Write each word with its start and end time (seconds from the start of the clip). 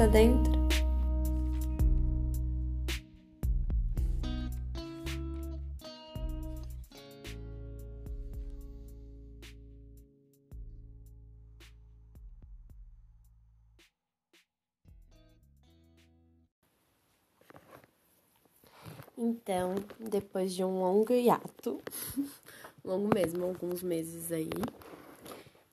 conversa 0.00 0.08
dentro. 0.08 0.60
Então, 19.22 19.74
depois 19.98 20.54
de 20.54 20.64
um 20.64 20.80
longo 20.80 21.12
hiato, 21.12 21.78
longo 22.82 23.14
mesmo, 23.14 23.44
alguns 23.44 23.82
meses 23.82 24.32
aí, 24.32 24.48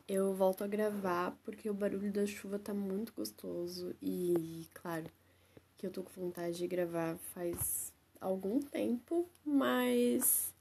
eu 0.08 0.34
volto 0.34 0.64
a 0.64 0.68
gravar 0.68 1.38
porque 1.44 1.70
o 1.70 1.74
barulho 1.74 2.12
da 2.12 2.26
chuva 2.26 2.58
tá 2.58 2.74
muito 2.74 3.14
gostoso 3.14 3.94
e, 4.02 4.68
claro, 4.74 5.06
que 5.78 5.86
eu 5.86 5.92
tô 5.92 6.04
com 6.04 6.22
vontade 6.22 6.58
de 6.58 6.68
gravar 6.68 7.18
faz 7.34 7.94
algum 8.22 8.60
tempo, 8.60 9.28
mas 9.46 10.54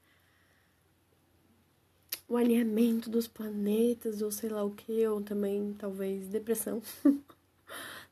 o 2.28 2.36
alinhamento 2.36 3.08
dos 3.08 3.28
planetas 3.28 4.20
ou 4.20 4.30
sei 4.32 4.50
lá 4.50 4.64
o 4.64 4.70
que, 4.72 5.06
ou 5.06 5.22
também 5.22 5.74
talvez 5.78 6.26
depressão, 6.26 6.82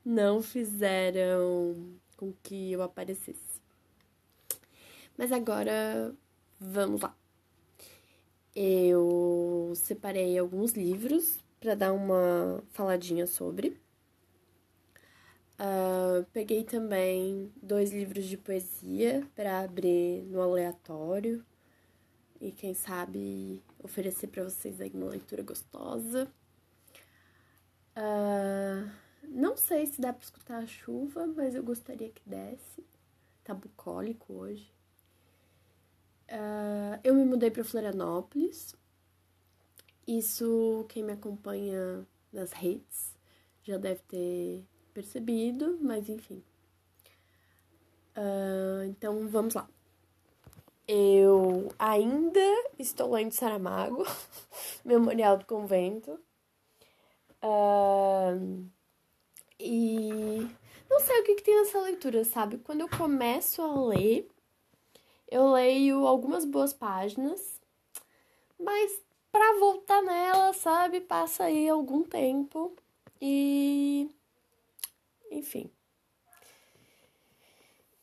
não 0.05 0.43
fizeram 0.43 1.75
com 2.17 2.33
que 2.43 2.73
eu 2.73 2.83
aparecesse. 2.83 3.61
Mas 5.17 5.33
agora 5.33 6.15
vamos 6.61 7.01
lá. 7.01 7.15
Eu 8.55 9.73
separei 9.75 10.39
alguns 10.39 10.73
livros 10.73 11.41
para 11.61 11.75
dar 11.75 11.93
uma 11.93 12.63
faladinha 12.71 13.27
sobre. 13.27 13.77
Uh, 15.55 16.25
peguei 16.33 16.65
também 16.65 17.53
dois 17.63 17.93
livros 17.93 18.25
de 18.27 18.37
poesia 18.37 19.27
para 19.35 19.61
abrir 19.61 20.23
no 20.25 20.41
aleatório 20.41 21.45
e 22.41 22.51
quem 22.51 22.75
sabe 22.75 23.63
oferecer 23.83 24.27
para 24.27 24.45
vocês 24.45 24.81
aí 24.81 24.91
uma 24.93 25.11
leitura 25.11 25.43
gostosa. 25.43 26.31
Uh, 27.97 28.91
não 29.23 29.57
sei 29.57 29.87
se 29.87 30.01
dá 30.01 30.13
para 30.13 30.25
escutar 30.25 30.59
a 30.59 30.67
chuva, 30.67 31.27
mas 31.27 31.55
eu 31.55 31.63
gostaria 31.63 32.11
que 32.11 32.23
desse. 32.29 32.85
Tá 33.45 33.55
bucólico 33.55 34.33
hoje. 34.33 34.74
Uh, 36.31 36.99
eu 37.03 37.15
me 37.15 37.25
mudei 37.25 37.51
para 37.51 37.65
Florianópolis. 37.65 38.75
Isso, 40.07 40.85
quem 40.89 41.03
me 41.03 41.13
acompanha 41.13 42.07
nas 42.33 42.53
redes 42.53 43.15
já 43.63 43.79
deve 43.79 44.01
ter 44.03 44.65
percebido, 44.93 45.79
mas 45.81 46.09
enfim. 46.09 46.43
Uh, 48.17 48.85
então 48.85 49.27
vamos 49.29 49.55
lá. 49.55 49.69
Eu 50.87 51.73
ainda 51.79 52.41
estou 52.79 53.11
lendo 53.13 53.33
Saramago, 53.33 54.05
Memorial 54.85 55.39
do 55.39 55.47
Convento. 55.47 56.21
Uh, 57.43 58.69
e 59.59 60.47
não 60.91 61.01
sei 61.01 61.21
o 61.21 61.25
que, 61.25 61.37
que 61.37 61.43
tem 61.43 61.57
nessa 61.57 61.81
leitura, 61.81 62.25
sabe? 62.25 62.59
Quando 62.59 62.83
eu 62.83 62.89
começo 62.89 63.63
a 63.63 63.87
ler, 63.87 64.29
eu 65.35 65.51
leio 65.51 66.07
algumas 66.07 66.45
boas 66.45 66.73
páginas, 66.73 67.61
mas 68.57 69.03
para 69.33 69.59
voltar 69.59 70.01
nela, 70.01 70.53
sabe, 70.53 71.01
passa 71.01 71.43
aí 71.45 71.69
algum 71.69 72.05
tempo 72.05 72.73
e 73.21 74.09
enfim. 75.33 75.69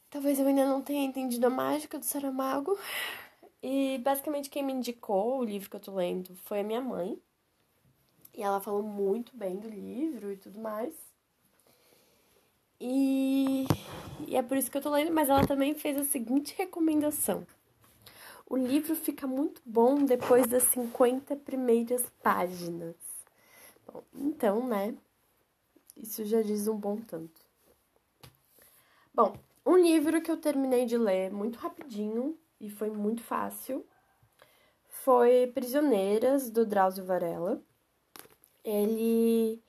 Talvez 0.09 0.39
eu 0.39 0.45
ainda 0.45 0.65
não 0.65 0.81
tenha 0.81 1.05
entendido 1.05 1.47
a 1.47 1.49
mágica 1.49 1.97
do 1.97 2.03
Saramago. 2.03 2.77
E 3.63 3.97
basicamente 3.99 4.49
quem 4.49 4.61
me 4.61 4.73
indicou 4.73 5.39
o 5.39 5.45
livro 5.45 5.69
que 5.69 5.77
eu 5.77 5.79
tô 5.79 5.95
lendo 5.95 6.35
foi 6.35 6.59
a 6.59 6.63
minha 6.63 6.81
mãe. 6.81 7.17
E 8.33 8.43
ela 8.43 8.59
falou 8.59 8.83
muito 8.83 9.37
bem 9.37 9.55
do 9.57 9.69
livro 9.69 10.33
e 10.33 10.35
tudo 10.35 10.59
mais. 10.59 10.93
E, 12.83 13.67
e 14.27 14.35
é 14.35 14.41
por 14.41 14.57
isso 14.57 14.71
que 14.71 14.75
eu 14.75 14.81
tô 14.81 14.89
lendo, 14.89 15.13
mas 15.13 15.29
ela 15.29 15.45
também 15.45 15.75
fez 15.75 15.95
a 15.97 16.03
seguinte 16.03 16.55
recomendação. 16.57 17.45
O 18.49 18.57
livro 18.57 18.95
fica 18.95 19.27
muito 19.27 19.61
bom 19.63 20.03
depois 20.03 20.47
das 20.47 20.63
50 20.63 21.35
primeiras 21.35 22.01
páginas. 22.23 22.95
Bom, 23.85 24.03
então, 24.15 24.67
né? 24.67 24.95
Isso 25.95 26.25
já 26.25 26.41
diz 26.41 26.67
um 26.67 26.75
bom 26.75 26.97
tanto. 26.97 27.39
Bom, 29.13 29.37
um 29.63 29.77
livro 29.77 30.19
que 30.19 30.31
eu 30.31 30.37
terminei 30.37 30.87
de 30.87 30.97
ler 30.97 31.31
muito 31.31 31.59
rapidinho 31.59 32.35
e 32.59 32.67
foi 32.67 32.89
muito 32.89 33.21
fácil 33.21 33.85
foi 34.89 35.51
Prisioneiras, 35.53 36.49
do 36.49 36.65
Drauzio 36.65 37.05
Varela. 37.05 37.61
Ele 38.63 39.63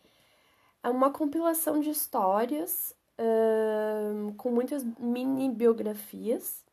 é 0.83 0.89
uma 0.89 1.11
compilação 1.11 1.79
de 1.79 1.91
histórias 1.91 2.95
com 4.37 4.51
muitas 4.51 4.85
mini 4.99 5.49
biografias 5.51 6.65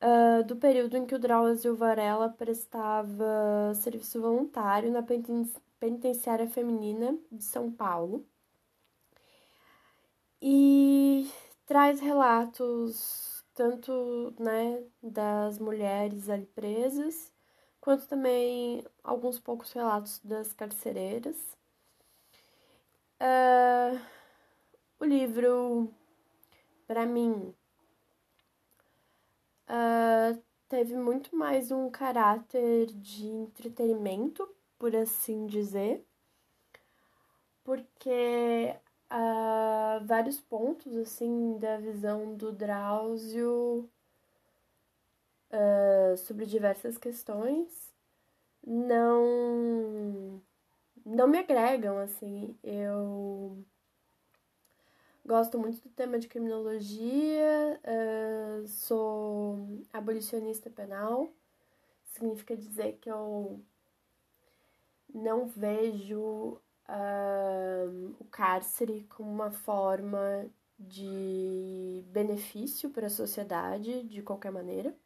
uh, 0.00 0.44
do 0.44 0.56
período 0.56 0.96
em 0.96 1.06
que 1.06 1.14
o 1.14 1.18
Drauzio 1.18 1.74
Varela 1.76 2.28
prestava 2.28 3.72
serviço 3.74 4.20
voluntário 4.20 4.90
na 4.90 5.02
penitenciária 5.78 6.48
feminina 6.48 7.16
de 7.30 7.44
São 7.44 7.70
Paulo. 7.70 8.26
E 10.40 11.30
traz 11.64 12.00
relatos 12.00 13.44
tanto 13.54 14.34
né, 14.38 14.82
das 15.02 15.58
mulheres 15.58 16.28
ali 16.28 16.46
presas, 16.46 17.32
quanto 17.80 18.06
também 18.06 18.84
alguns 19.02 19.40
poucos 19.40 19.72
relatos 19.72 20.20
das 20.22 20.52
carcereiras. 20.52 21.36
Uh, 23.18 23.98
o 24.98 25.04
livro, 25.04 25.92
para 26.86 27.04
mim, 27.06 27.54
uh, 29.68 30.42
teve 30.68 30.96
muito 30.96 31.36
mais 31.36 31.70
um 31.70 31.90
caráter 31.90 32.86
de 32.86 33.26
entretenimento, 33.26 34.48
por 34.78 34.94
assim 34.96 35.46
dizer, 35.46 36.04
porque 37.64 38.74
uh, 39.10 40.04
vários 40.04 40.40
pontos 40.40 40.96
assim 40.96 41.58
da 41.58 41.76
visão 41.78 42.34
do 42.34 42.52
Drauzio 42.52 43.88
uh, 45.50 46.16
sobre 46.16 46.46
diversas 46.46 46.96
questões 46.98 47.94
não 48.66 50.42
não 51.04 51.28
me 51.28 51.38
agregam 51.38 51.98
assim. 51.98 52.56
Eu 52.62 53.64
Gosto 55.26 55.58
muito 55.58 55.82
do 55.82 55.88
tema 55.88 56.20
de 56.20 56.28
criminologia, 56.28 57.80
uh, 57.82 58.64
sou 58.68 59.58
abolicionista 59.92 60.70
penal, 60.70 61.32
significa 62.04 62.56
dizer 62.56 62.96
que 63.00 63.10
eu 63.10 63.60
não 65.12 65.48
vejo 65.48 66.60
uh, 66.88 68.14
o 68.20 68.24
cárcere 68.30 69.04
como 69.16 69.28
uma 69.28 69.50
forma 69.50 70.48
de 70.78 72.04
benefício 72.12 72.88
para 72.90 73.08
a 73.08 73.10
sociedade 73.10 74.04
de 74.04 74.22
qualquer 74.22 74.52
maneira. 74.52 74.96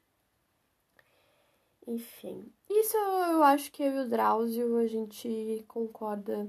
Enfim, 1.87 2.53
isso 2.69 2.95
eu 2.95 3.43
acho 3.43 3.73
que 3.73 3.83
eu 3.83 3.95
e 3.95 3.99
o 4.00 4.09
Drauzio 4.11 4.77
a 4.77 4.87
gente 4.87 5.65
concorda, 5.67 6.47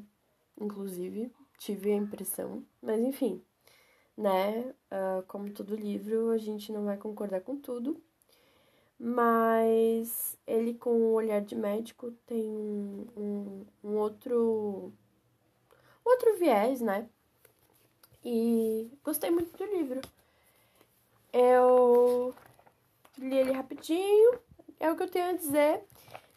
inclusive, 0.59 1.31
tive 1.57 1.93
a 1.93 1.95
impressão, 1.95 2.65
mas 2.81 2.99
enfim 2.99 3.41
né? 4.21 4.73
Uh, 4.91 5.23
como 5.27 5.51
todo 5.51 5.75
livro, 5.75 6.29
a 6.29 6.37
gente 6.37 6.71
não 6.71 6.85
vai 6.85 6.95
concordar 6.95 7.41
com 7.41 7.57
tudo, 7.57 8.01
mas 8.99 10.37
ele, 10.45 10.75
com 10.75 10.91
o 10.91 11.13
olhar 11.13 11.41
de 11.41 11.55
médico, 11.55 12.11
tem 12.25 12.47
um, 12.47 13.65
um, 13.83 13.97
outro, 13.97 14.93
outro 16.05 16.37
viés, 16.37 16.81
né? 16.81 17.09
E 18.23 18.91
gostei 19.03 19.31
muito 19.31 19.57
do 19.57 19.65
livro. 19.65 20.01
Eu 21.33 22.35
li 23.17 23.37
ele 23.37 23.51
rapidinho, 23.51 24.39
é 24.79 24.91
o 24.91 24.95
que 24.95 25.03
eu 25.03 25.09
tenho 25.09 25.31
a 25.31 25.37
dizer. 25.37 25.83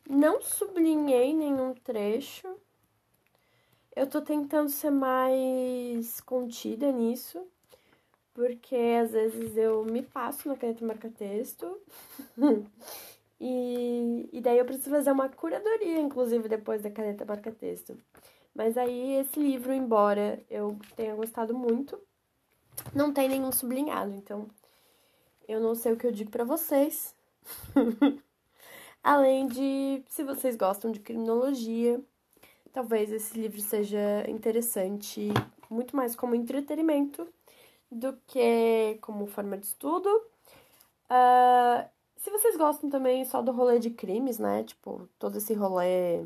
Não 0.09 0.41
sublinhei 0.41 1.35
nenhum 1.35 1.75
trecho. 1.75 2.57
Eu 3.95 4.09
tô 4.09 4.23
tentando 4.23 4.71
ser 4.71 4.91
mais 4.91 6.21
contida 6.23 6.91
nisso 6.91 7.47
porque 8.35 8.77
às 9.01 9.13
vezes 9.13 9.57
eu 9.57 9.85
me 9.85 10.03
passo 10.03 10.49
na 10.49 10.57
caneta 10.57 10.85
marca-texto 10.85 11.81
e, 13.41 14.29
e 14.33 14.41
daí 14.41 14.59
eu 14.59 14.65
preciso 14.65 14.91
fazer 14.91 15.13
uma 15.13 15.29
curadoria, 15.29 16.01
inclusive, 16.01 16.49
depois 16.49 16.83
da 16.83 16.91
caneta 16.91 17.25
marca-texto. 17.25 17.97
Mas 18.55 18.77
aí 18.77 19.15
esse 19.21 19.39
livro, 19.39 19.73
embora 19.73 20.43
eu 20.51 20.77
tenha 20.97 21.15
gostado 21.15 21.55
muito, 21.55 21.99
não 22.93 23.13
tem 23.13 23.29
nenhum 23.29 23.53
sublinhado, 23.53 24.13
então 24.15 24.49
eu 25.49 25.61
não 25.61 25.75
sei 25.75 25.93
o 25.93 25.97
que 25.97 26.07
eu 26.07 26.13
digo 26.13 26.31
para 26.31 26.45
vocês. 26.45 27.15
Além 29.03 29.47
de, 29.47 30.03
se 30.09 30.25
vocês 30.25 30.57
gostam 30.57 30.91
de 30.91 30.99
criminologia, 30.99 32.01
talvez 32.73 33.13
esse 33.13 33.39
livro 33.39 33.61
seja 33.61 34.25
interessante 34.29 35.29
muito 35.71 35.95
mais 35.95 36.17
como 36.17 36.35
entretenimento 36.35 37.29
do 37.91 38.15
que 38.27 38.99
como 39.01 39.27
forma 39.27 39.57
de 39.59 39.67
estudo. 39.67 40.09
Uh, 41.11 41.89
se 42.17 42.31
vocês 42.31 42.57
gostam 42.57 42.89
também 42.89 43.25
só 43.25 43.43
do 43.43 43.53
rolê 43.53 43.79
de 43.79 43.91
crimes, 43.91 44.39
né? 44.39 44.65
Tipo, 44.65 45.09
todo 45.19 45.39
esse 45.39 45.55
rolê 45.55 46.25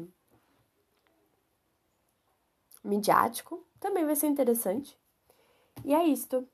midiático, 2.84 3.64
também 3.80 4.04
vai 4.04 4.16
ser 4.16 4.28
interessante. 4.28 4.96
E 5.84 5.94
é 5.94 6.04
isto. 6.04 6.48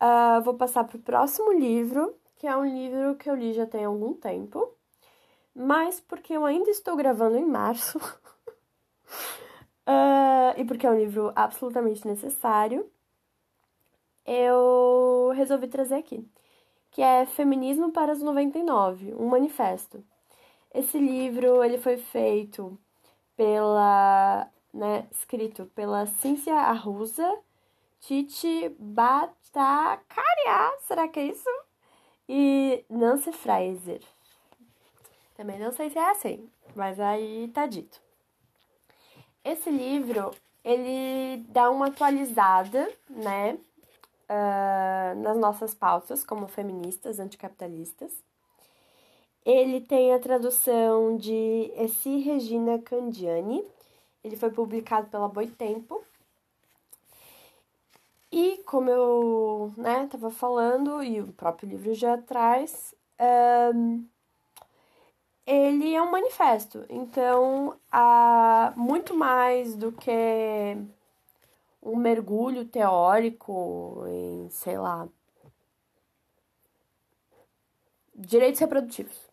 Uh, 0.00 0.42
vou 0.42 0.54
passar 0.54 0.84
para 0.84 0.96
o 0.96 1.02
próximo 1.02 1.52
livro, 1.52 2.14
que 2.36 2.46
é 2.46 2.56
um 2.56 2.64
livro 2.64 3.16
que 3.16 3.28
eu 3.28 3.34
li 3.34 3.52
já 3.52 3.66
tem 3.66 3.84
algum 3.84 4.14
tempo, 4.14 4.74
mas 5.54 6.00
porque 6.00 6.32
eu 6.32 6.44
ainda 6.44 6.70
estou 6.70 6.96
gravando 6.96 7.36
em 7.36 7.44
março, 7.44 7.98
uh, 9.86 10.56
e 10.56 10.64
porque 10.64 10.86
é 10.86 10.90
um 10.90 10.98
livro 10.98 11.32
absolutamente 11.36 12.06
necessário, 12.06 12.90
eu 14.30 15.32
resolvi 15.34 15.66
trazer 15.66 15.96
aqui, 15.96 16.24
que 16.92 17.02
é 17.02 17.26
Feminismo 17.26 17.90
para 17.90 18.12
os 18.12 18.22
99, 18.22 19.12
um 19.14 19.26
manifesto. 19.26 20.04
Esse 20.72 20.98
livro 20.98 21.64
ele 21.64 21.78
foi 21.78 21.96
feito 21.96 22.78
pela, 23.36 24.48
né, 24.72 25.08
escrito 25.10 25.66
pela 25.74 26.06
Cíntia 26.06 26.54
Arruza, 26.54 27.38
Titi 27.98 28.68
Batacaria, 28.78 30.04
será 30.86 31.08
que 31.08 31.18
é 31.18 31.24
isso? 31.24 31.50
E 32.28 32.84
Nancy 32.88 33.32
Fraser. 33.32 34.00
Também 35.34 35.58
não 35.58 35.72
sei 35.72 35.90
se 35.90 35.98
é 35.98 36.10
assim, 36.10 36.48
mas 36.76 37.00
aí 37.00 37.50
tá 37.52 37.66
dito. 37.66 38.00
Esse 39.44 39.70
livro, 39.70 40.30
ele 40.62 41.42
dá 41.48 41.68
uma 41.68 41.88
atualizada, 41.88 42.88
né, 43.08 43.58
uh, 44.30 45.20
nas 45.20 45.36
nossas 45.36 45.74
pautas 45.74 46.24
como 46.24 46.46
feministas, 46.46 47.18
anticapitalistas. 47.18 48.12
Ele 49.44 49.80
tem 49.80 50.14
a 50.14 50.18
tradução 50.18 51.16
de 51.16 51.72
Essi 51.76 52.18
Regina 52.20 52.78
Candiani. 52.78 53.64
Ele 54.22 54.36
foi 54.36 54.50
publicado 54.50 55.08
pela 55.08 55.28
Boitempo 55.28 56.04
e 58.32 58.58
como 58.64 58.88
eu 58.88 59.72
né, 59.76 60.08
falando, 60.30 61.02
e 61.02 61.20
o 61.20 61.32
próprio 61.32 61.68
livro 61.68 61.92
já 61.94 62.16
traz, 62.16 62.94
um, 63.74 64.06
ele 65.44 65.94
é 65.94 66.00
um 66.00 66.10
manifesto. 66.12 66.84
Então, 66.88 67.76
há 67.90 68.72
muito 68.76 69.16
mais 69.16 69.74
do 69.74 69.90
que 69.90 70.76
um 71.82 71.96
mergulho 71.96 72.64
teórico 72.64 74.04
em, 74.06 74.48
sei 74.50 74.78
lá, 74.78 75.08
direitos 78.14 78.60
reprodutivos. 78.60 79.30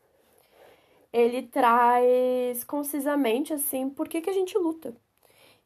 Ele 1.11 1.43
traz 1.43 2.63
concisamente, 2.63 3.53
assim, 3.53 3.89
por 3.89 4.07
que, 4.07 4.21
que 4.21 4.29
a 4.29 4.33
gente 4.33 4.57
luta. 4.57 4.95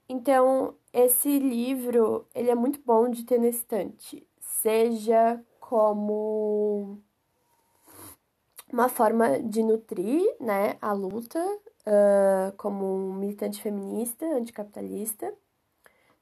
Então, 0.07 0.75
esse 0.92 1.39
livro, 1.39 2.28
ele 2.36 2.50
é 2.50 2.56
muito 2.56 2.81
bom 2.86 3.10
de 3.10 3.24
ter 3.24 3.39
na 3.39 3.48
estante, 3.48 4.27
seja 4.39 5.42
como 5.60 7.00
uma 8.72 8.89
forma 8.89 9.39
de 9.42 9.63
nutrir, 9.63 10.22
né, 10.39 10.77
a 10.81 10.94
luta, 10.94 11.39
uh, 11.39 12.56
como 12.57 12.86
um 12.86 13.13
militante 13.13 13.62
feminista, 13.62 14.25
anticapitalista, 14.25 15.34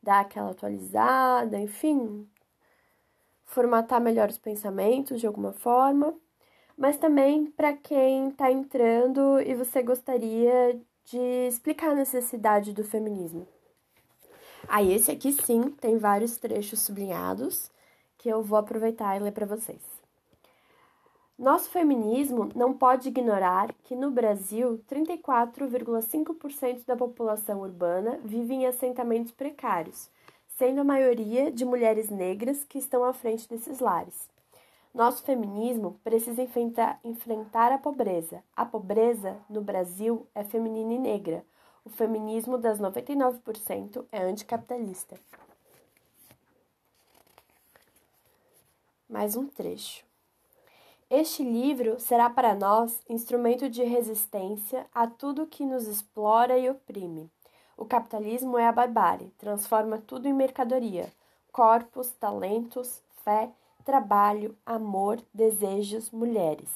dar 0.02 0.22
aquela 0.22 0.52
atualizada, 0.52 1.60
enfim, 1.60 2.28
formatar 3.46 4.00
melhor 4.00 4.30
os 4.30 4.38
pensamentos 4.38 5.20
de 5.20 5.28
alguma 5.28 5.52
forma, 5.52 6.14
mas 6.78 6.98
também 6.98 7.48
para 7.48 7.74
quem 7.74 8.30
está 8.30 8.52
entrando 8.52 9.40
e 9.42 9.54
você 9.56 9.82
gostaria 9.84 10.80
de 11.06 11.48
explicar 11.48 11.92
a 11.92 11.96
necessidade 11.96 12.74
do 12.74 12.84
feminismo. 12.84 13.48
Aí, 14.68 14.92
ah, 14.92 14.96
esse 14.96 15.10
aqui 15.12 15.34
sim 15.34 15.72
tem 15.72 15.98
vários 15.98 16.38
trechos 16.38 16.82
sublinhados 16.82 17.72
que 18.18 18.30
eu 18.30 18.44
vou 18.44 18.60
aproveitar 18.60 19.18
e 19.18 19.20
ler 19.20 19.32
para 19.32 19.46
vocês. 19.46 19.99
Nosso 21.40 21.70
feminismo 21.70 22.50
não 22.54 22.74
pode 22.74 23.08
ignorar 23.08 23.74
que 23.86 23.96
no 23.96 24.12
Brasil 24.12 24.84
34,5% 24.92 26.86
da 26.86 26.98
população 26.98 27.62
urbana 27.62 28.20
vive 28.26 28.54
em 28.54 28.66
assentamentos 28.68 29.32
precários, 29.32 30.10
sendo 30.58 30.82
a 30.82 30.84
maioria 30.84 31.50
de 31.50 31.64
mulheres 31.64 32.10
negras 32.10 32.66
que 32.66 32.78
estão 32.78 33.06
à 33.06 33.14
frente 33.14 33.48
desses 33.48 33.80
lares. 33.80 34.30
Nosso 34.94 35.24
feminismo 35.24 35.98
precisa 36.04 36.42
enfrentar, 36.42 37.72
a 37.72 37.78
pobreza. 37.78 38.44
A 38.54 38.66
pobreza 38.66 39.38
no 39.50 39.62
Brasil 39.62 40.28
é 40.36 40.44
feminina 40.44 40.94
e 40.94 41.00
negra 41.00 41.46
o 41.86 41.90
feminismo 41.90 42.58
das 42.58 42.80
99% 42.80 44.06
é 44.12 44.22
anticapitalista. 44.22 45.18
Mais 49.10 49.38
um 49.38 49.48
trecho. 49.48 50.09
Este 51.10 51.42
livro 51.42 52.00
será 52.00 52.30
para 52.30 52.54
nós 52.54 53.02
instrumento 53.10 53.68
de 53.68 53.82
resistência 53.82 54.86
a 54.94 55.08
tudo 55.08 55.48
que 55.48 55.66
nos 55.66 55.88
explora 55.88 56.56
e 56.56 56.70
oprime. 56.70 57.32
O 57.76 57.84
capitalismo 57.84 58.60
é 58.60 58.68
a 58.68 58.72
barbárie, 58.72 59.34
transforma 59.40 59.98
tudo 59.98 60.28
em 60.28 60.34
mercadoria: 60.34 61.12
corpos, 61.52 62.12
talentos, 62.12 63.02
fé, 63.24 63.50
trabalho, 63.84 64.56
amor, 64.64 65.20
desejos, 65.34 66.12
mulheres. 66.12 66.70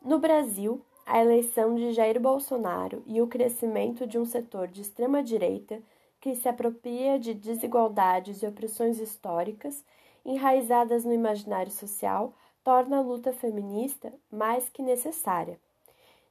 No 0.00 0.18
Brasil, 0.18 0.80
a 1.04 1.20
eleição 1.20 1.74
de 1.74 1.92
Jair 1.92 2.18
Bolsonaro 2.18 3.02
e 3.06 3.20
o 3.20 3.26
crescimento 3.26 4.06
de 4.06 4.18
um 4.18 4.24
setor 4.24 4.68
de 4.68 4.80
extrema-direita 4.80 5.82
que 6.18 6.34
se 6.34 6.48
apropria 6.48 7.18
de 7.18 7.34
desigualdades 7.34 8.42
e 8.42 8.46
opressões 8.46 8.98
históricas 8.98 9.84
enraizadas 10.24 11.04
no 11.04 11.12
imaginário 11.12 11.70
social 11.70 12.32
torna 12.62 12.98
a 12.98 13.02
luta 13.02 13.32
feminista 13.32 14.12
mais 14.30 14.68
que 14.68 14.82
necessária. 14.82 15.58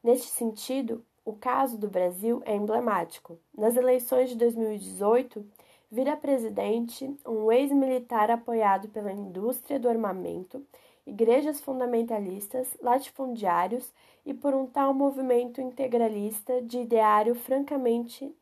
Neste 0.04 0.28
sentido, 0.28 1.04
o 1.24 1.34
caso 1.34 1.78
do 1.78 1.88
Brasil 1.88 2.42
é 2.46 2.56
emblemático. 2.56 3.38
Nas 3.56 3.76
eleições 3.76 4.30
de 4.30 4.36
2018, 4.36 5.46
vira 5.92 6.16
presidente 6.16 7.16
um 7.26 7.52
ex-militar 7.52 8.32
apoiado 8.32 8.88
pela 8.90 9.12
indústria 9.12 9.80
do 9.80 9.90
armamento 9.90 10.66
igrejas 11.06 11.60
fundamentalistas, 11.60 12.68
latifundiários 12.82 13.92
e 14.26 14.34
por 14.34 14.54
um 14.54 14.66
tal 14.66 14.94
movimento 14.94 15.60
integralista 15.60 16.62
de 16.62 16.80
ideário 16.80 17.36
francamente 17.36 18.34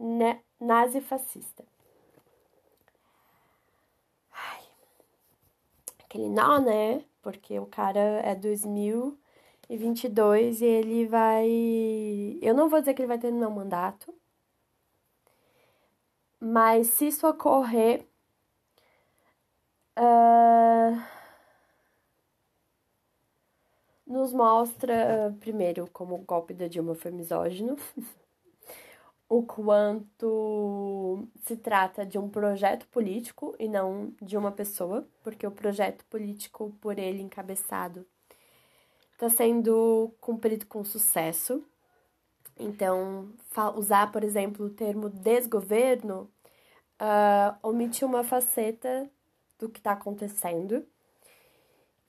nazi-fascista. 0.60 1.64
Aquele 6.10 6.30
nó, 6.30 6.60
né? 6.60 7.04
Porque 7.22 7.60
o 7.60 7.66
cara 7.68 8.00
é 8.00 8.34
2022 8.36 10.62
e 10.62 10.66
ele 10.66 11.06
vai. 11.08 11.48
Eu 12.42 12.54
não 12.56 12.68
vou 12.70 12.80
dizer 12.80 12.94
que 12.96 13.02
ele 13.02 13.08
vai 13.08 13.20
terminar 13.20 13.48
o 13.48 13.52
mandato, 13.52 14.14
mas 16.40 16.88
se 16.88 17.08
isso 17.08 17.28
ocorrer. 17.28 18.06
Uh 19.98 21.20
nos 24.06 24.34
mostra, 24.34 25.34
primeiro, 25.40 25.88
como 25.94 26.16
o 26.16 26.18
golpe 26.26 26.54
da 26.54 26.68
Dilma 26.68 26.96
foi 26.96 27.12
misógino, 27.12 27.78
o 29.30 29.44
quanto 29.44 31.28
se 31.44 31.56
trata 31.56 32.04
de 32.06 32.18
um 32.18 32.28
projeto 32.28 32.88
político 32.88 33.56
e 33.60 33.70
não 33.70 34.12
de 34.20 34.36
uma 34.36 34.52
pessoa, 34.52 35.08
porque 35.24 35.46
o 35.46 35.52
projeto 35.52 36.04
político 36.06 36.76
por 36.82 36.98
ele 36.98 37.22
encabeçado 37.22 38.06
está 39.14 39.30
sendo 39.30 40.12
cumprido 40.20 40.66
com 40.66 40.84
sucesso. 40.84 41.64
Então, 42.58 43.32
usar, 43.76 44.12
por 44.12 44.24
exemplo, 44.24 44.66
o 44.66 44.70
termo 44.70 45.10
desgoverno 45.10 46.30
uh, 47.00 47.56
omite 47.62 48.04
uma 48.04 48.24
faceta 48.24 49.10
do 49.60 49.70
que 49.70 49.80
está 49.80 49.92
acontecendo 49.92 50.86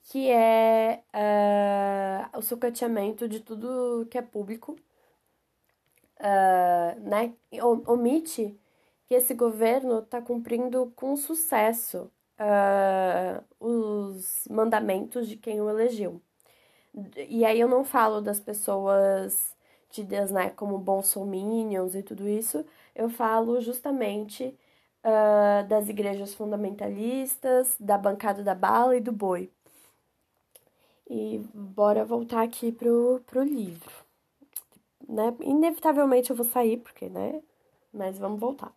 que 0.03 0.29
é 0.29 1.03
uh, 1.13 2.37
o 2.37 2.41
sucateamento 2.41 3.27
de 3.27 3.39
tudo 3.39 4.07
que 4.09 4.17
é 4.17 4.21
público 4.21 4.75
uh, 6.21 6.99
né, 7.01 7.33
omite 7.87 8.57
que 9.05 9.15
esse 9.15 9.33
governo 9.33 9.99
está 9.99 10.21
cumprindo 10.21 10.91
com 10.95 11.15
sucesso 11.17 12.09
uh, 12.39 13.43
os 13.59 14.47
mandamentos 14.49 15.27
de 15.27 15.35
quem 15.35 15.61
o 15.61 15.69
elegeu. 15.69 16.21
E 17.29 17.45
aí 17.45 17.59
eu 17.59 17.67
não 17.67 17.83
falo 17.83 18.21
das 18.21 18.39
pessoas 18.39 19.55
tidas 19.89 20.31
né, 20.31 20.49
como 20.51 20.77
bolsominions 20.77 21.95
e 21.95 22.03
tudo 22.03 22.27
isso, 22.27 22.65
eu 22.95 23.09
falo 23.09 23.59
justamente 23.59 24.57
uh, 25.03 25.67
das 25.67 25.89
igrejas 25.89 26.33
fundamentalistas, 26.33 27.75
da 27.79 27.97
bancada 27.97 28.43
da 28.43 28.55
bala 28.55 28.95
e 28.95 29.01
do 29.01 29.11
boi. 29.11 29.51
E 31.09 31.39
bora 31.53 32.05
voltar 32.05 32.41
aqui 32.41 32.71
pro, 32.71 33.21
pro 33.27 33.43
livro. 33.43 34.10
Né? 35.11 35.35
Inevitavelmente 35.41 36.29
eu 36.29 36.35
vou 36.35 36.45
sair, 36.45 36.77
porque, 36.77 37.09
né? 37.09 37.41
Mas 37.93 38.17
vamos 38.17 38.39
voltar. 38.39 38.71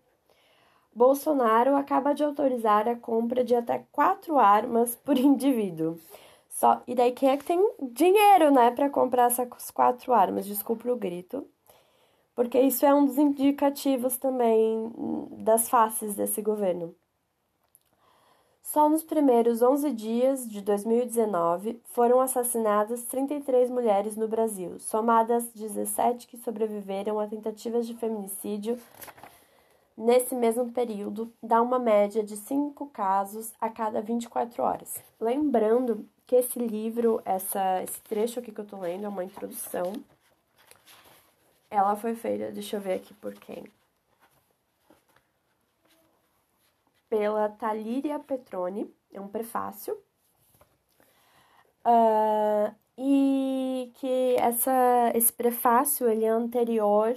Bolsonaro 0.93 1.77
acaba 1.77 2.13
de 2.13 2.25
autorizar 2.25 2.89
a 2.89 2.97
compra 2.97 3.45
de 3.45 3.55
até 3.55 3.85
quatro 3.93 4.39
armas 4.39 4.97
por 4.97 5.17
indivíduo. 5.19 5.97
Só, 6.49 6.83
e 6.87 6.95
daí 6.95 7.13
quem 7.13 7.31
é 7.31 7.37
que 7.37 7.45
tem 7.45 7.61
dinheiro, 7.81 8.51
né, 8.51 8.71
para 8.73 8.91
comprar 8.91 9.27
essas 9.27 9.71
quatro 9.71 10.13
armas? 10.13 10.47
Desculpa 10.47 10.91
o 10.91 10.97
grito. 10.97 11.47
Porque 12.35 12.61
isso 12.61 12.85
é 12.85 12.93
um 12.93 13.07
dos 13.07 13.17
indicativos 13.17 14.17
também 14.17 14.93
das 15.39 15.69
faces 15.69 16.17
desse 16.17 16.43
governo. 16.43 16.95
Só 18.65 18.89
nos 18.89 19.05
primeiros 19.05 19.63
11 19.63 19.93
dias 19.93 20.49
de 20.49 20.61
2019 20.61 21.81
foram 21.91 22.21
assassinadas 22.21 23.05
33 23.05 23.71
mulheres 23.71 24.17
no 24.17 24.27
Brasil, 24.27 24.81
somadas 24.81 25.45
17 25.55 26.27
que 26.27 26.39
sobreviveram 26.39 27.21
a 27.21 27.27
tentativas 27.27 27.87
de 27.87 27.95
feminicídio 27.95 28.77
nesse 29.97 30.35
mesmo 30.35 30.73
período, 30.73 31.33
dá 31.43 31.63
uma 31.63 31.79
média 31.79 32.25
de 32.25 32.37
5 32.37 32.87
casos 32.89 33.53
a 33.61 33.69
cada 33.69 34.01
24 34.01 34.63
horas. 34.63 34.97
Lembrando 35.21 36.09
que 36.27 36.35
esse 36.35 36.59
livro, 36.59 37.21
essa, 37.25 37.83
esse 37.83 38.01
trecho 38.01 38.41
aqui 38.41 38.51
que 38.51 38.61
eu 38.61 38.67
tô 38.67 38.79
lendo 38.79 39.05
é 39.05 39.09
uma 39.09 39.25
introdução. 39.25 39.93
Ela 41.71 41.97
foi 41.97 42.15
feita, 42.15 42.51
deixa 42.51 42.77
eu 42.77 42.81
ver 42.81 42.95
aqui 42.95 43.13
por 43.15 43.35
quem. 43.35 43.65
Pela 47.17 47.49
Talíria 47.49 48.19
Petroni, 48.19 48.93
é 49.13 49.21
um 49.21 49.29
prefácio. 49.29 49.97
Uh, 51.87 52.75
e 52.99 53.93
que 53.95 54.35
essa, 54.37 55.13
esse 55.15 55.33
prefácio 55.33 56.09
ele 56.09 56.25
é 56.25 56.29
anterior 56.29 57.17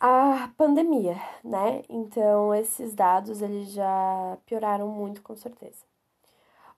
à 0.00 0.50
pandemia, 0.56 1.14
né? 1.44 1.84
Então 1.88 2.52
esses 2.52 2.92
dados 2.92 3.40
eles 3.40 3.70
já 3.70 4.36
pioraram 4.44 4.88
muito 4.88 5.22
com 5.22 5.36
certeza. 5.36 5.84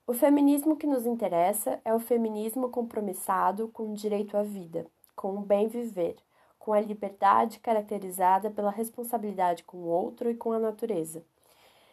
O 0.05 0.13
feminismo 0.13 0.77
que 0.77 0.85
nos 0.85 1.07
interessa 1.07 1.81
é 1.83 1.91
o 1.91 1.99
feminismo 1.99 2.69
compromissado 2.69 3.67
com 3.69 3.93
o 3.93 3.95
direito 3.95 4.37
à 4.37 4.43
vida, 4.43 4.85
com 5.15 5.35
o 5.35 5.41
bem 5.41 5.67
viver, 5.67 6.17
com 6.59 6.71
a 6.71 6.79
liberdade 6.79 7.57
caracterizada 7.57 8.51
pela 8.51 8.69
responsabilidade 8.69 9.63
com 9.63 9.77
o 9.77 9.87
outro 9.87 10.29
e 10.29 10.35
com 10.35 10.51
a 10.51 10.59
natureza. 10.59 11.25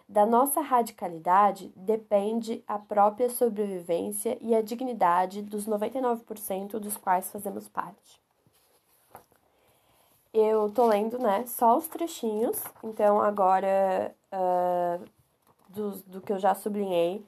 Da 0.09 0.27
nossa 0.27 0.61
radicalidade 0.61 1.73
depende 1.75 2.63
a 2.67 2.79
própria 2.79 3.31
sobrevivência 3.31 4.37
e 4.41 4.55
a 4.55 4.63
dignidade 4.63 5.43
dos 5.43 5.67
99% 5.67 6.79
dos 6.79 6.97
quais 6.97 7.31
fazemos 7.31 7.69
parte. 7.69 8.23
Eu 10.33 10.71
tô 10.71 10.87
lendo, 10.87 11.19
né, 11.19 11.47
só 11.47 11.77
os 11.77 11.87
trechinhos, 11.87 12.63
então 12.83 13.21
agora 13.21 14.15
uh, 14.33 15.05
do, 15.69 15.91
do 16.03 16.21
que 16.21 16.33
eu 16.33 16.39
já 16.39 16.55
sublinhei, 16.55 17.25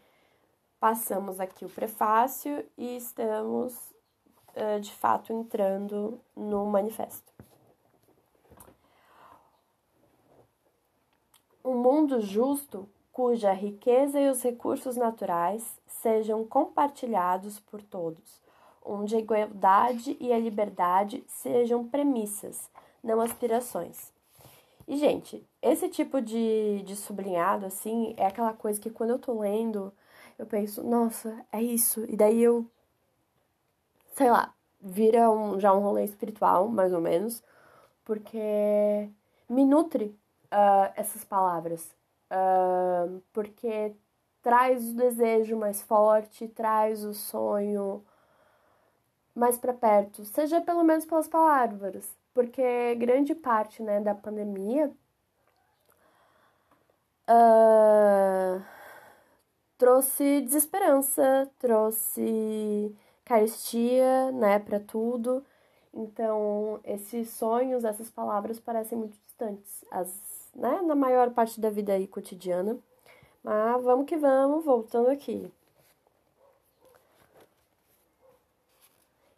Passamos 0.78 1.40
aqui 1.40 1.64
o 1.64 1.71
prefácio 1.71 2.64
e 2.76 2.97
estamos 2.97 3.75
uh, 4.54 4.78
de 4.78 4.92
fato 4.92 5.33
entrando 5.33 6.21
no 6.37 6.66
manifesto. 6.66 7.33
Um 11.67 11.75
mundo 11.75 12.21
justo 12.21 12.89
cuja 13.11 13.53
riqueza 13.53 14.21
e 14.21 14.31
os 14.31 14.41
recursos 14.41 14.95
naturais 14.95 15.67
sejam 15.89 16.45
compartilhados 16.45 17.59
por 17.59 17.83
todos, 17.83 18.41
onde 18.85 19.17
a 19.17 19.19
igualdade 19.19 20.17
e 20.21 20.33
a 20.33 20.39
liberdade 20.39 21.25
sejam 21.27 21.85
premissas, 21.85 22.71
não 23.03 23.21
aspirações. 23.21 24.13
E, 24.87 24.97
gente, 24.97 25.45
esse 25.61 25.89
tipo 25.89 26.23
de, 26.23 26.85
de 26.85 26.95
sublinhado, 26.95 27.67
assim, 27.67 28.15
é 28.17 28.27
aquela 28.27 28.53
coisa 28.53 28.81
que 28.81 28.89
quando 28.89 29.11
eu 29.11 29.19
tô 29.19 29.41
lendo, 29.41 29.93
eu 30.39 30.47
penso, 30.47 30.85
nossa, 30.85 31.45
é 31.51 31.61
isso. 31.61 32.05
E 32.09 32.17
daí 32.17 32.41
eu, 32.41 32.65
sei 34.15 34.31
lá, 34.31 34.55
vira 34.81 35.33
um, 35.33 35.59
já 35.59 35.75
um 35.75 35.81
rolê 35.81 36.05
espiritual, 36.05 36.69
mais 36.69 36.93
ou 36.93 37.01
menos, 37.01 37.43
porque 38.05 39.11
me 39.49 39.65
nutre 39.65 40.17
uh, 40.53 40.93
essas 40.97 41.25
palavras. 41.25 41.91
Uh, 42.31 43.23
porque 43.33 43.95
traz 44.43 44.85
o 44.91 44.97
desejo 44.97 45.57
mais 45.57 45.83
forte, 45.83 46.49
traz 46.49 47.05
o 47.05 47.15
sonho 47.15 48.05
mais 49.35 49.59
para 49.59 49.75
perto, 49.75 50.25
seja 50.25 50.61
pelo 50.61 50.83
menos 50.83 51.05
pelas 51.05 51.29
palavras, 51.29 52.09
porque 52.33 52.95
grande 52.95 53.35
parte 53.35 53.83
né, 53.83 54.00
da 54.00 54.15
pandemia. 54.15 54.91
Uh, 57.29 58.62
trouxe 59.76 60.41
desesperança, 60.43 61.50
trouxe 61.59 62.97
carestia, 63.25 64.31
né, 64.33 64.59
para 64.59 64.81
tudo. 64.81 65.45
Então, 65.93 66.81
esses 66.85 67.31
sonhos, 67.31 67.85
essas 67.85 68.11
palavras 68.11 68.61
parecem 68.61 68.99
muito 68.99 69.19
distantes, 69.26 69.85
as, 69.91 70.09
né, 70.57 70.81
na 70.83 70.95
maior 70.95 71.31
parte 71.31 71.61
da 71.61 71.71
vida 71.71 71.93
aí 71.93 72.07
cotidiana. 72.07 72.79
Mas 73.43 73.83
vamos 73.85 74.07
que 74.07 74.17
vamos, 74.17 74.65
voltando 74.65 75.09
aqui. 75.09 75.51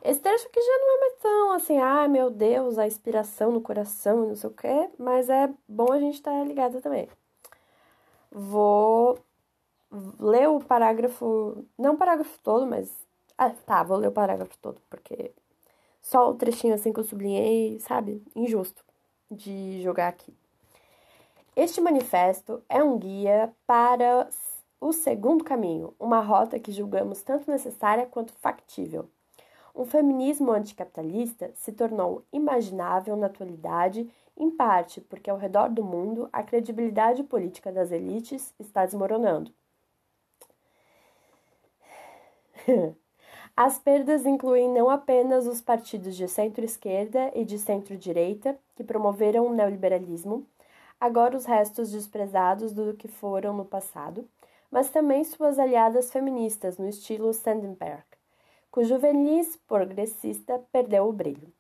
Esse 0.03 0.21
trecho 0.21 0.47
aqui 0.47 0.61
já 0.61 0.79
não 0.79 0.97
é 0.97 1.01
mais 1.01 1.15
tão 1.21 1.53
assim, 1.53 1.79
ah, 1.79 2.09
meu 2.09 2.31
Deus, 2.31 2.79
a 2.79 2.87
inspiração 2.87 3.53
no 3.53 3.61
coração 3.61 4.29
não 4.29 4.37
sei 4.37 4.49
o 4.49 4.53
quê, 4.53 4.91
mas 4.99 5.29
é 5.29 5.53
bom 5.69 5.93
a 5.93 5.99
gente 5.99 6.15
estar 6.15 6.31
tá 6.31 6.45
ligado 6.45 6.81
também. 6.81 7.09
Vou 8.31 9.19
ler 10.21 10.49
o 10.49 10.61
parágrafo, 10.61 11.65
não 11.77 11.95
o 11.95 11.99
parágrafo 11.99 12.39
todo, 12.43 12.67
mas 12.67 12.91
ah, 13.37 13.51
tá, 13.51 13.83
vou 13.83 13.97
ler 13.99 14.09
o 14.09 14.13
parágrafo 14.13 14.57
todo, 14.59 14.81
porque 14.89 15.33
só 16.03 16.31
o 16.31 16.35
trechinho 16.35 16.75
assim 16.75 16.93
que 16.93 17.01
eu 17.01 17.05
sublinhei, 17.05 17.79
sabe? 17.81 18.23
Injusto 18.35 18.85
de 19.31 19.83
jogar 19.83 20.09
aqui. 20.09 20.35
Este 21.61 21.81
manifesto 21.81 22.62
é 22.69 22.81
um 22.85 22.97
guia 22.97 23.53
para 23.67 24.29
o 24.81 24.93
segundo 24.93 25.43
caminho, 25.43 25.93
uma 25.99 26.21
rota 26.21 26.57
que 26.57 26.71
julgamos 26.71 27.21
tanto 27.23 27.50
necessária 27.50 28.07
quanto 28.07 28.33
factível. 28.35 29.09
Um 29.75 29.85
feminismo 29.85 30.53
anticapitalista 30.53 31.50
se 31.57 31.73
tornou 31.73 32.23
imaginável 32.33 33.17
na 33.17 33.27
atualidade, 33.27 34.09
em 34.37 34.53
parte 34.53 35.00
porque 35.00 35.29
ao 35.29 35.37
redor 35.37 35.69
do 35.69 35.83
mundo 35.83 36.29
a 36.33 36.45
credibilidade 36.45 37.25
política 37.25 37.73
das 37.73 37.91
elites 37.91 38.55
está 38.57 38.87
desmoronando. 38.87 39.50
As 43.57 43.81
perdas 43.81 44.25
incluem 44.25 44.69
não 44.69 44.88
apenas 44.88 45.45
os 45.49 45.61
partidos 45.61 46.15
de 46.15 46.29
centro-esquerda 46.29 47.33
e 47.35 47.45
de 47.45 47.59
centro-direita, 47.59 48.57
que 48.77 48.85
promoveram 48.85 49.45
o 49.45 49.53
neoliberalismo, 49.53 50.47
agora 51.00 51.37
os 51.37 51.45
restos 51.45 51.90
desprezados 51.90 52.73
do 52.73 52.95
que 52.95 53.09
foram 53.09 53.52
no 53.52 53.64
passado, 53.64 54.28
mas 54.71 54.90
também 54.90 55.25
suas 55.25 55.59
aliadas 55.59 56.11
feministas 56.11 56.76
no 56.78 56.88
estilo 56.88 57.33
Sandberg, 57.33 58.05
cujo 58.71 58.99
verniz 58.99 59.57
progressista 59.57 60.61
perdeu 60.73 61.09
o 61.09 61.12
brilho. 61.12 61.52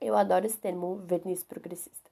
Eu 0.00 0.16
adoro 0.16 0.46
esse 0.46 0.58
termo, 0.58 0.96
verniz 1.04 1.42
progressista. 1.42 2.10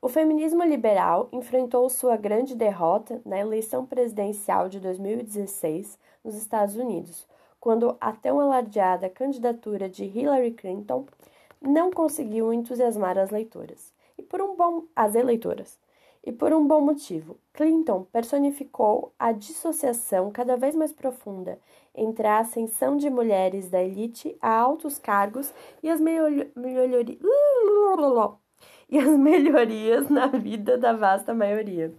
O 0.00 0.08
feminismo 0.08 0.64
liberal 0.64 1.28
enfrentou 1.32 1.88
sua 1.88 2.16
grande 2.16 2.54
derrota 2.54 3.20
na 3.24 3.38
eleição 3.38 3.86
presidencial 3.86 4.68
de 4.68 4.80
2016 4.80 5.98
nos 6.24 6.34
Estados 6.34 6.76
Unidos, 6.76 7.26
quando 7.60 7.96
a 8.00 8.12
tão 8.12 8.40
alardeada 8.40 9.08
candidatura 9.08 9.88
de 9.88 10.04
Hillary 10.04 10.52
Clinton 10.52 11.06
não 11.60 11.92
conseguiu 11.92 12.52
entusiasmar 12.52 13.16
as 13.16 13.30
leitoras 13.30 13.92
e 14.16 14.22
por 14.22 14.40
um 14.40 14.56
bom 14.56 14.84
as 14.94 15.14
eleitoras. 15.14 15.78
E 16.24 16.30
por 16.30 16.52
um 16.52 16.66
bom 16.66 16.80
motivo. 16.80 17.36
Clinton 17.52 18.04
personificou 18.12 19.12
a 19.18 19.32
dissociação 19.32 20.30
cada 20.30 20.56
vez 20.56 20.74
mais 20.74 20.92
profunda 20.92 21.58
entre 21.94 22.26
a 22.26 22.38
ascensão 22.38 22.96
de 22.96 23.10
mulheres 23.10 23.68
da 23.68 23.82
elite 23.82 24.36
a 24.40 24.54
altos 24.54 24.98
cargos 24.98 25.52
e 25.82 25.90
as, 25.90 26.00
melhori... 26.00 26.52
e 28.88 28.98
as 28.98 29.18
melhorias 29.18 30.08
na 30.08 30.26
vida 30.28 30.78
da 30.78 30.92
vasta 30.92 31.34
maioria. 31.34 31.92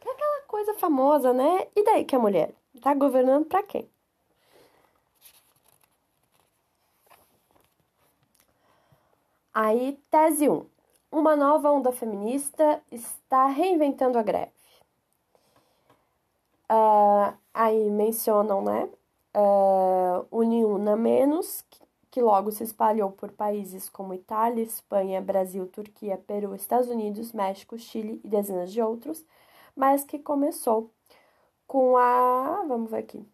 Que 0.00 0.08
é 0.08 0.12
aquela 0.12 0.40
coisa 0.46 0.74
famosa, 0.74 1.32
né? 1.32 1.66
E 1.76 1.84
daí 1.84 2.04
que 2.04 2.16
a 2.16 2.18
mulher 2.18 2.54
tá 2.80 2.94
governando 2.94 3.44
para 3.46 3.62
quem? 3.62 3.90
Aí, 9.52 9.98
tese 10.10 10.48
1 10.48 10.73
uma 11.14 11.36
nova 11.36 11.70
onda 11.70 11.92
feminista 11.92 12.82
está 12.90 13.46
reinventando 13.46 14.18
a 14.18 14.22
greve. 14.22 14.50
Uh, 16.68 17.32
aí 17.52 17.88
mencionam, 17.88 18.60
né, 18.62 18.88
uh, 19.36 20.26
Uniuna 20.36 20.96
Menos, 20.96 21.64
que 22.10 22.20
logo 22.20 22.50
se 22.50 22.64
espalhou 22.64 23.12
por 23.12 23.30
países 23.30 23.88
como 23.88 24.12
Itália, 24.12 24.62
Espanha, 24.64 25.20
Brasil, 25.20 25.66
Turquia, 25.68 26.18
Peru, 26.18 26.54
Estados 26.54 26.88
Unidos, 26.88 27.32
México, 27.32 27.78
Chile 27.78 28.20
e 28.24 28.28
dezenas 28.28 28.72
de 28.72 28.82
outros, 28.82 29.24
mas 29.76 30.02
que 30.02 30.18
começou 30.18 30.90
com 31.66 31.96
a. 31.96 32.64
Vamos 32.66 32.90
ver 32.90 32.98
aqui. 32.98 33.24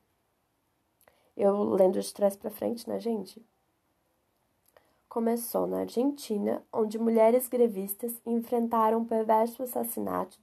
Eu 1.35 1.63
lendo 1.71 1.99
de 1.99 2.13
trás 2.13 2.37
para 2.37 2.51
frente, 2.51 2.87
né, 2.87 3.01
gente? 3.01 3.43
Começou 5.11 5.67
na 5.67 5.81
Argentina, 5.81 6.63
onde 6.73 6.99
mulheres 6.99 7.49
grevistas 7.49 8.19
enfrentaram 8.25 9.03
o 9.03 9.05
perverso 9.05 9.63
assassinato 9.63 10.39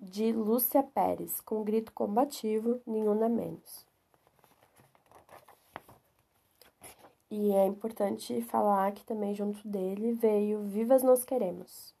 de 0.00 0.30
Lúcia 0.30 0.82
Pérez, 0.82 1.40
com 1.40 1.60
um 1.60 1.64
grito 1.64 1.92
combativo, 1.92 2.80
nenhuma 2.86 3.28
menos. 3.28 3.84
E 7.30 7.50
é 7.52 7.66
importante 7.66 8.40
falar 8.42 8.92
que 8.92 9.04
também 9.04 9.34
junto 9.34 9.66
dele 9.66 10.12
veio 10.12 10.62
Vivas 10.62 11.02
Nós 11.02 11.24
Queremos. 11.24 11.97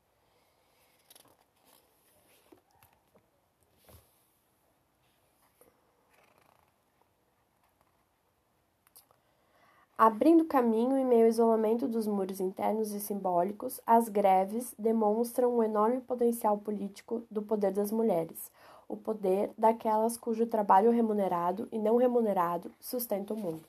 Abrindo 9.98 10.44
caminho 10.44 10.96
em 10.96 11.04
meio 11.04 11.24
ao 11.24 11.28
isolamento 11.28 11.88
dos 11.88 12.06
muros 12.06 12.38
internos 12.38 12.92
e 12.92 13.00
simbólicos, 13.00 13.80
as 13.84 14.08
greves 14.08 14.72
demonstram 14.78 15.56
o 15.56 15.60
enorme 15.60 16.00
potencial 16.00 16.56
político 16.56 17.24
do 17.28 17.42
poder 17.42 17.72
das 17.72 17.90
mulheres, 17.90 18.48
o 18.88 18.96
poder 18.96 19.50
daquelas 19.58 20.16
cujo 20.16 20.46
trabalho 20.46 20.92
remunerado 20.92 21.66
e 21.72 21.80
não 21.80 21.96
remunerado 21.96 22.70
sustenta 22.78 23.34
o 23.34 23.36
mundo. 23.36 23.64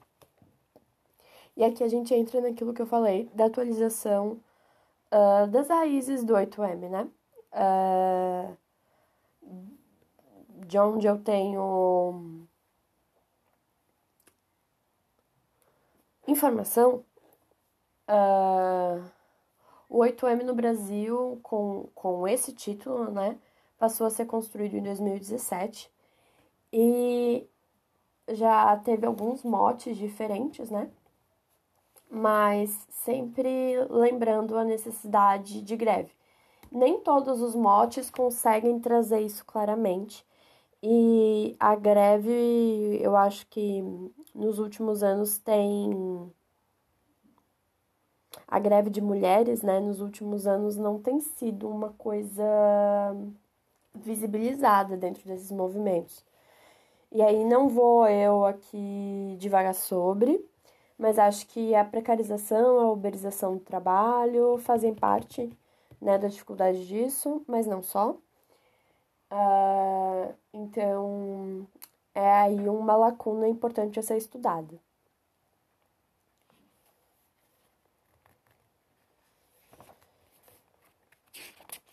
E 1.57 1.63
aqui 1.63 1.83
a 1.83 1.87
gente 1.87 2.13
entra 2.13 2.39
naquilo 2.39 2.75
que 2.75 2.81
eu 2.83 2.85
falei 2.85 3.27
da 3.33 3.45
atualização 3.45 4.39
uh, 5.11 5.47
das 5.47 5.67
raízes 5.67 6.23
do 6.23 6.35
8M, 6.35 6.89
né? 6.89 7.07
Uh, 7.51 8.55
de 10.67 10.77
onde 10.77 11.07
eu 11.07 11.17
tenho 11.17 12.47
informação, 16.29 17.03
uh, 18.09 19.03
o 19.89 19.99
8M 19.99 20.43
no 20.43 20.53
Brasil, 20.53 21.39
com, 21.43 21.89
com 21.95 22.27
esse 22.27 22.53
título, 22.53 23.11
né, 23.11 23.37
passou 23.77 24.05
a 24.07 24.09
ser 24.09 24.25
construído 24.25 24.75
em 24.75 24.83
2017 24.83 25.91
e 26.71 27.47
já 28.29 28.75
teve 28.77 29.05
alguns 29.05 29.43
motes 29.43 29.97
diferentes, 29.97 30.69
né? 30.69 30.89
Mas 32.09 32.87
sempre 32.89 33.75
lembrando 33.89 34.57
a 34.57 34.63
necessidade 34.63 35.61
de 35.61 35.75
greve. 35.75 36.11
Nem 36.71 36.99
todos 36.99 37.41
os 37.41 37.55
motes 37.55 38.09
conseguem 38.09 38.79
trazer 38.79 39.21
isso 39.21 39.43
claramente. 39.45 40.25
E 40.81 41.55
a 41.59 41.75
greve, 41.75 42.31
eu 43.01 43.15
acho 43.15 43.45
que 43.47 43.81
nos 44.33 44.59
últimos 44.59 45.03
anos 45.03 45.37
tem 45.37 46.31
a 48.47 48.59
greve 48.59 48.89
de 48.89 49.01
mulheres, 49.01 49.61
né, 49.61 49.79
nos 49.79 50.01
últimos 50.01 50.47
anos 50.47 50.77
não 50.77 50.99
tem 50.99 51.19
sido 51.19 51.69
uma 51.69 51.89
coisa 51.93 52.43
visibilizada 53.93 54.97
dentro 54.97 55.25
desses 55.27 55.51
movimentos. 55.51 56.23
E 57.11 57.21
aí 57.21 57.43
não 57.45 57.67
vou 57.69 58.07
eu 58.07 58.45
aqui 58.45 59.35
devagar 59.39 59.73
sobre, 59.73 60.43
mas 60.97 61.19
acho 61.19 61.47
que 61.47 61.75
a 61.75 61.83
precarização, 61.83 62.79
a 62.79 62.91
uberização 62.91 63.55
do 63.55 63.61
trabalho 63.61 64.57
fazem 64.59 64.93
parte 64.93 65.51
né, 66.01 66.17
da 66.17 66.27
dificuldade 66.27 66.87
disso, 66.87 67.43
mas 67.47 67.65
não 67.67 67.81
só. 67.81 68.15
Uh, 69.31 70.33
então, 70.53 71.67
é 72.15 72.31
aí 72.33 72.67
uma 72.69 72.95
lacuna 72.95 73.47
importante 73.47 73.99
a 73.99 74.03
ser 74.03 74.17
estudada. 74.17 74.79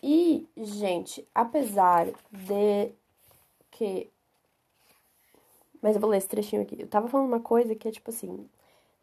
E, 0.01 0.47
gente, 0.55 1.27
apesar 1.33 2.07
de 2.31 2.91
que. 3.71 4.09
Mas 5.81 5.95
eu 5.95 6.01
vou 6.01 6.09
ler 6.09 6.17
esse 6.17 6.27
trechinho 6.27 6.61
aqui. 6.61 6.77
Eu 6.79 6.87
tava 6.87 7.07
falando 7.07 7.27
uma 7.27 7.39
coisa 7.39 7.75
que 7.75 7.87
é 7.87 7.91
tipo 7.91 8.09
assim. 8.09 8.49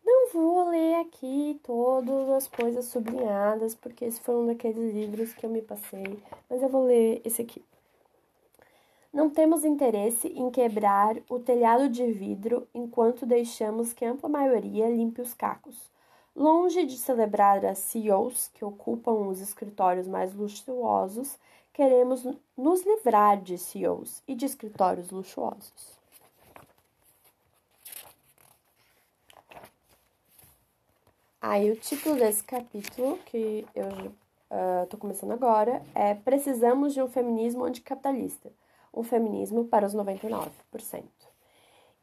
Não 0.05 0.33
vou 0.33 0.69
ler 0.71 0.97
aqui 0.97 1.61
todas 1.63 2.29
as 2.31 2.49
coisas 2.49 2.87
sublinhadas, 2.87 3.75
porque 3.75 4.05
esse 4.05 4.21
foi 4.21 4.35
um 4.35 4.47
daqueles 4.47 4.95
livros 4.95 5.35
que 5.35 5.47
eu 5.47 5.51
me 5.51 5.63
passei. 5.63 6.19
Mas 6.49 6.63
eu 6.63 6.69
vou 6.69 6.85
ler 6.85 7.21
esse 7.25 7.43
aqui. 7.43 7.63
Não 9.15 9.31
temos 9.31 9.65
interesse 9.65 10.27
em 10.27 10.51
quebrar 10.51 11.17
o 11.29 11.39
telhado 11.39 11.89
de 11.89 12.05
vidro 12.11 12.67
enquanto 12.75 13.25
deixamos 13.25 13.93
que 13.93 14.05
a 14.05 14.11
ampla 14.11 14.29
maioria 14.29 14.91
limpe 14.91 15.21
os 15.23 15.33
cacos. 15.33 15.89
Longe 16.35 16.85
de 16.85 16.99
celebrar 16.99 17.65
as 17.65 17.79
CEOs 17.79 18.51
que 18.53 18.65
ocupam 18.65 19.13
os 19.13 19.41
escritórios 19.41 20.09
mais 20.09 20.35
luxuosos, 20.35 21.39
queremos 21.73 22.27
nos 22.57 22.85
livrar 22.85 23.41
de 23.41 23.57
CEOs 23.57 24.21
e 24.27 24.35
de 24.35 24.47
escritórios 24.47 25.13
luxuosos. 25.13 25.97
Aí, 31.41 31.71
o 31.71 31.77
título 31.77 32.17
desse 32.17 32.43
capítulo, 32.43 33.17
que 33.27 33.65
eu 33.77 33.87
estou 34.83 34.99
uh, 34.99 35.01
começando 35.01 35.31
agora, 35.31 35.81
é 35.95 36.15
Precisamos 36.15 36.93
de 36.93 37.01
um 37.01 37.07
feminismo 37.07 37.63
anticapitalista 37.65 38.51
o 38.95 39.03
feminismo 39.03 39.65
para 39.65 39.87
os 39.87 39.95
99%. 39.95 41.05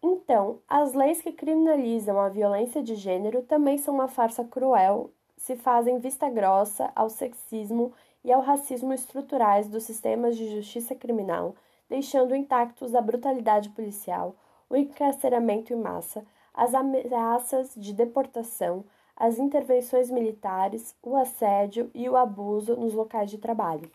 Então, 0.04 0.60
as 0.68 0.94
leis 0.94 1.22
que 1.22 1.32
criminalizam 1.32 2.20
a 2.20 2.28
violência 2.28 2.82
de 2.82 2.96
gênero 2.96 3.44
também 3.44 3.78
são 3.78 3.94
uma 3.94 4.08
farsa 4.08 4.44
cruel, 4.44 5.12
se 5.38 5.56
fazem 5.56 6.00
vista 6.00 6.30
grossa 6.30 6.92
ao 6.96 7.10
sexismo 7.10 7.94
e 8.24 8.32
ao 8.32 8.42
racismo 8.42 8.94
estruturais 8.94 9.68
dos 9.68 9.84
sistemas 9.84 10.36
de 10.36 10.50
justiça 10.50 10.96
criminal, 10.96 11.56
deixando 11.90 12.36
intactos 12.36 12.96
a 12.96 13.02
brutalidade 13.02 13.70
policial, 13.70 14.36
o 14.70 14.76
encarceramento 14.76 15.74
em 15.74 15.78
massa, 15.78 16.26
as 16.54 16.74
ameaças 16.74 17.74
de 17.76 17.94
deportação, 17.94 18.84
as 19.16 19.38
intervenções 19.38 20.10
militares, 20.10 20.96
o 21.04 21.16
assédio 21.16 21.92
e 21.94 22.10
o 22.10 22.16
abuso 22.16 22.76
nos 22.76 22.94
locais 22.94 23.30
de 23.30 23.38
trabalho. 23.38 23.92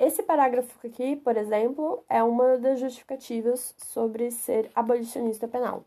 Esse 0.00 0.22
parágrafo 0.22 0.74
aqui, 0.86 1.14
por 1.14 1.36
exemplo, 1.36 2.02
é 2.08 2.22
uma 2.22 2.56
das 2.56 2.80
justificativas 2.80 3.74
sobre 3.76 4.30
ser 4.30 4.70
abolicionista 4.74 5.46
penal. 5.46 5.84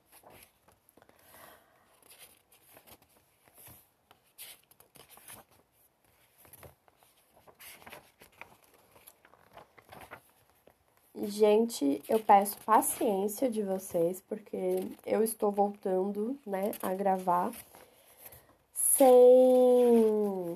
Gente, 11.15 12.03
eu 12.07 12.19
peço 12.19 12.55
paciência 12.63 13.49
de 13.49 13.63
vocês, 13.63 14.21
porque 14.21 14.87
eu 15.07 15.23
estou 15.23 15.51
voltando, 15.51 16.37
né, 16.45 16.71
a 16.83 16.93
gravar 16.93 17.51
sem 18.73 20.55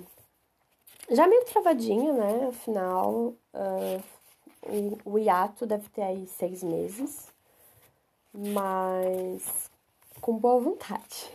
já 1.10 1.26
meio 1.28 1.46
travadinha, 1.46 2.14
né? 2.14 2.48
Afinal, 2.50 3.34
uh, 3.58 4.04
o, 4.62 5.14
o 5.14 5.20
hiato 5.20 5.66
deve 5.66 5.90
ter 5.90 6.04
aí 6.04 6.28
seis 6.28 6.64
meses, 6.64 7.34
mas 8.34 9.70
com 10.22 10.38
boa 10.38 10.60
vontade. 10.60 11.32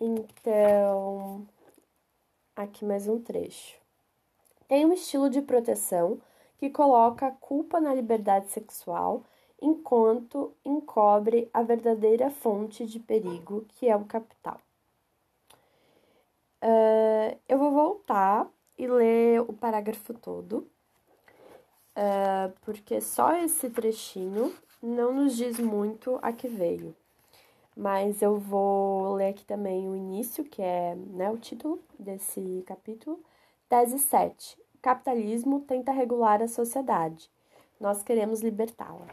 Então, 0.00 1.46
aqui 2.56 2.84
mais 2.84 3.06
um 3.08 3.20
trecho. 3.20 3.76
tem 4.68 4.86
um 4.86 4.92
estilo 4.92 5.28
de 5.28 5.42
proteção 5.42 6.20
que 6.58 6.70
coloca 6.70 7.26
a 7.26 7.30
culpa 7.30 7.80
na 7.80 7.94
liberdade 7.94 8.48
sexual 8.48 9.24
enquanto 9.60 10.54
encobre 10.64 11.50
a 11.52 11.62
verdadeira 11.62 12.30
fonte 12.30 12.86
de 12.86 12.98
perigo, 12.98 13.66
que 13.68 13.88
é 13.88 13.96
o 13.96 14.04
capital. 14.04 14.58
Uh, 16.62 17.38
eu 17.48 17.58
vou 17.58 17.70
voltar 17.70 18.50
e 18.80 18.86
ler 18.86 19.42
o 19.42 19.52
parágrafo 19.52 20.14
todo, 20.14 20.66
uh, 21.94 22.50
porque 22.62 22.98
só 23.02 23.36
esse 23.36 23.68
trechinho 23.68 24.54
não 24.82 25.12
nos 25.12 25.36
diz 25.36 25.60
muito 25.60 26.18
a 26.22 26.32
que 26.32 26.48
veio. 26.48 26.96
Mas 27.76 28.22
eu 28.22 28.38
vou 28.38 29.14
ler 29.16 29.28
aqui 29.28 29.44
também 29.44 29.86
o 29.86 29.94
início, 29.94 30.44
que 30.44 30.62
é 30.62 30.94
né, 30.94 31.30
o 31.30 31.36
título 31.36 31.78
desse 31.98 32.64
capítulo. 32.66 33.20
Tese 33.68 33.98
7. 33.98 34.58
Capitalismo 34.80 35.60
tenta 35.60 35.92
regular 35.92 36.42
a 36.42 36.48
sociedade. 36.48 37.30
Nós 37.78 38.02
queremos 38.02 38.40
libertá-la. 38.40 39.06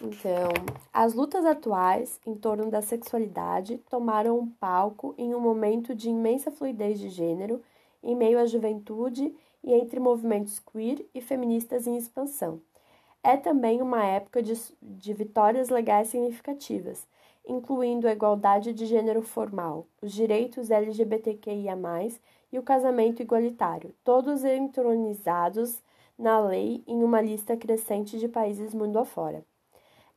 Então, 0.00 0.50
as 0.92 1.14
lutas 1.14 1.44
atuais 1.44 2.20
em 2.26 2.34
torno 2.34 2.68
da 2.68 2.82
sexualidade 2.82 3.78
tomaram 3.88 4.38
um 4.38 4.48
palco 4.48 5.14
em 5.16 5.34
um 5.34 5.40
momento 5.40 5.94
de 5.94 6.08
imensa 6.08 6.50
fluidez 6.50 6.98
de 6.98 7.08
gênero, 7.08 7.62
em 8.02 8.14
meio 8.14 8.38
à 8.38 8.46
juventude 8.46 9.34
e 9.62 9.72
entre 9.72 9.98
movimentos 10.00 10.58
queer 10.58 11.04
e 11.14 11.20
feministas 11.20 11.86
em 11.86 11.96
expansão. 11.96 12.60
É 13.22 13.36
também 13.36 13.82
uma 13.82 14.04
época 14.04 14.42
de, 14.42 14.54
de 14.80 15.12
vitórias 15.12 15.68
legais 15.68 16.08
significativas, 16.08 17.06
incluindo 17.46 18.06
a 18.06 18.12
igualdade 18.12 18.72
de 18.72 18.86
gênero 18.86 19.22
formal, 19.22 19.86
os 20.00 20.12
direitos 20.12 20.70
LGBTQIA, 20.70 21.76
e 22.50 22.58
o 22.58 22.62
casamento 22.62 23.20
igualitário, 23.20 23.94
todos 24.02 24.44
entronizados 24.44 25.82
na 26.18 26.40
lei 26.40 26.82
em 26.86 27.02
uma 27.02 27.20
lista 27.20 27.56
crescente 27.56 28.18
de 28.18 28.28
países 28.28 28.72
mundo 28.72 28.98
afora. 28.98 29.44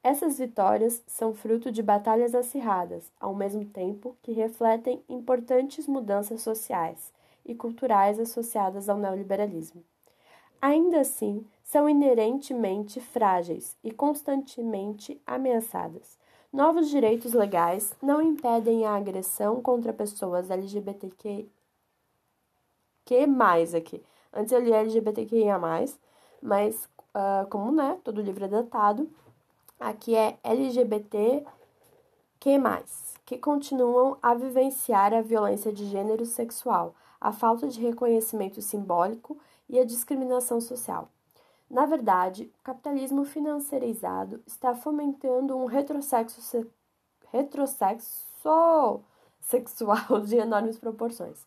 Essas 0.03 0.39
vitórias 0.39 1.03
são 1.05 1.33
fruto 1.33 1.71
de 1.71 1.83
batalhas 1.83 2.33
acirradas, 2.33 3.11
ao 3.19 3.35
mesmo 3.35 3.65
tempo 3.65 4.15
que 4.21 4.31
refletem 4.31 5.03
importantes 5.09 5.87
mudanças 5.87 6.41
sociais 6.41 7.11
e 7.45 7.55
culturais 7.55 8.19
associadas 8.19 8.89
ao 8.89 8.97
neoliberalismo. 8.97 9.83
Ainda 10.61 11.01
assim, 11.01 11.45
são 11.63 11.89
inerentemente 11.89 12.99
frágeis 12.99 13.75
e 13.83 13.91
constantemente 13.91 15.19
ameaçadas. 15.25 16.19
Novos 16.51 16.89
direitos 16.89 17.33
legais 17.33 17.95
não 18.01 18.21
impedem 18.21 18.85
a 18.85 18.95
agressão 18.95 19.61
contra 19.61 19.93
pessoas 19.93 20.51
LGBTQ 20.51 21.47
que 23.05 23.25
mais 23.25 23.73
aqui. 23.73 24.03
Antes 24.31 24.53
eu 24.53 24.59
li 24.59 24.71
LGBTQIA+, 24.71 25.59
mas 26.41 26.85
uh, 27.15 27.47
como 27.49 27.71
né, 27.71 27.97
todo 28.03 28.21
livro 28.21 28.45
é 28.45 28.47
datado, 28.47 29.09
Aqui 29.81 30.15
é 30.15 30.37
LGBT 30.43 31.43
que 32.39 32.55
mais, 32.59 33.15
que 33.25 33.35
continuam 33.35 34.15
a 34.21 34.35
vivenciar 34.35 35.11
a 35.11 35.21
violência 35.21 35.73
de 35.73 35.87
gênero 35.87 36.23
sexual, 36.23 36.93
a 37.21 37.31
falta 37.31 37.67
de 37.67 37.79
reconhecimento 37.79 38.61
simbólico 38.61 39.37
e 39.69 39.79
a 39.79 39.85
discriminação 39.85 40.59
social. 40.59 41.07
Na 41.69 41.85
verdade, 41.85 42.51
o 42.59 42.63
capitalismo 42.63 43.23
financiarizado 43.23 44.41
está 44.45 44.73
fomentando 44.75 45.55
um 45.55 45.65
retrosexo, 45.65 46.41
se... 46.41 46.67
retrosexo 47.31 48.25
sexual 49.39 50.19
de 50.25 50.35
enormes 50.35 50.77
proporções. 50.77 51.45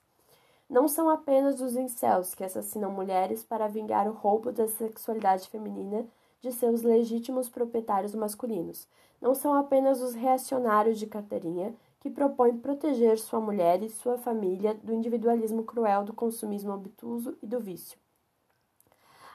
Não 0.70 0.88
são 0.88 1.10
apenas 1.10 1.60
os 1.60 1.76
incels 1.76 2.34
que 2.34 2.44
assassinam 2.44 2.90
mulheres 2.90 3.44
para 3.44 3.68
vingar 3.68 4.08
o 4.08 4.12
roubo 4.12 4.50
da 4.50 4.66
sexualidade 4.66 5.48
feminina 5.48 6.06
de 6.40 6.52
seus 6.52 6.82
legítimos 6.82 7.48
proprietários 7.48 8.14
masculinos. 8.14 8.86
Não 9.20 9.34
são 9.34 9.54
apenas 9.54 10.00
os 10.00 10.14
reacionários 10.14 10.98
de 10.98 11.06
carteirinha 11.06 11.74
que 12.04 12.10
propõem 12.10 12.58
proteger 12.58 13.18
sua 13.18 13.40
mulher 13.40 13.82
e 13.82 13.88
sua 13.88 14.18
família 14.18 14.74
do 14.74 14.92
individualismo 14.92 15.64
cruel 15.64 16.04
do 16.04 16.12
consumismo 16.12 16.70
obtuso 16.70 17.34
e 17.42 17.46
do 17.46 17.58
vício. 17.58 17.98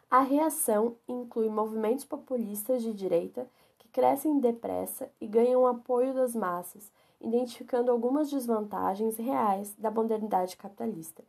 A 0.08 0.20
reação 0.20 0.96
inclui 1.08 1.50
movimentos 1.50 2.06
populistas 2.06 2.84
de 2.84 2.94
direita 2.94 3.50
que 3.80 3.88
crescem 3.88 4.40
depressa 4.40 5.10
e 5.20 5.26
ganham 5.26 5.66
apoio 5.66 6.14
das 6.14 6.36
massas, 6.36 6.92
identificando 7.20 7.90
algumas 7.90 8.30
desvantagens 8.30 9.18
reais 9.18 9.74
da 9.76 9.90
modernidade 9.90 10.56
capitalista, 10.56 11.24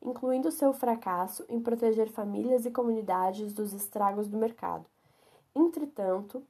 incluindo 0.00 0.50
seu 0.50 0.72
fracasso 0.72 1.44
em 1.50 1.60
proteger 1.60 2.08
famílias 2.08 2.64
e 2.64 2.70
comunidades 2.70 3.52
dos 3.52 3.74
estragos 3.74 4.26
do 4.26 4.38
mercado 4.38 4.86
Entretanto, 5.58 6.42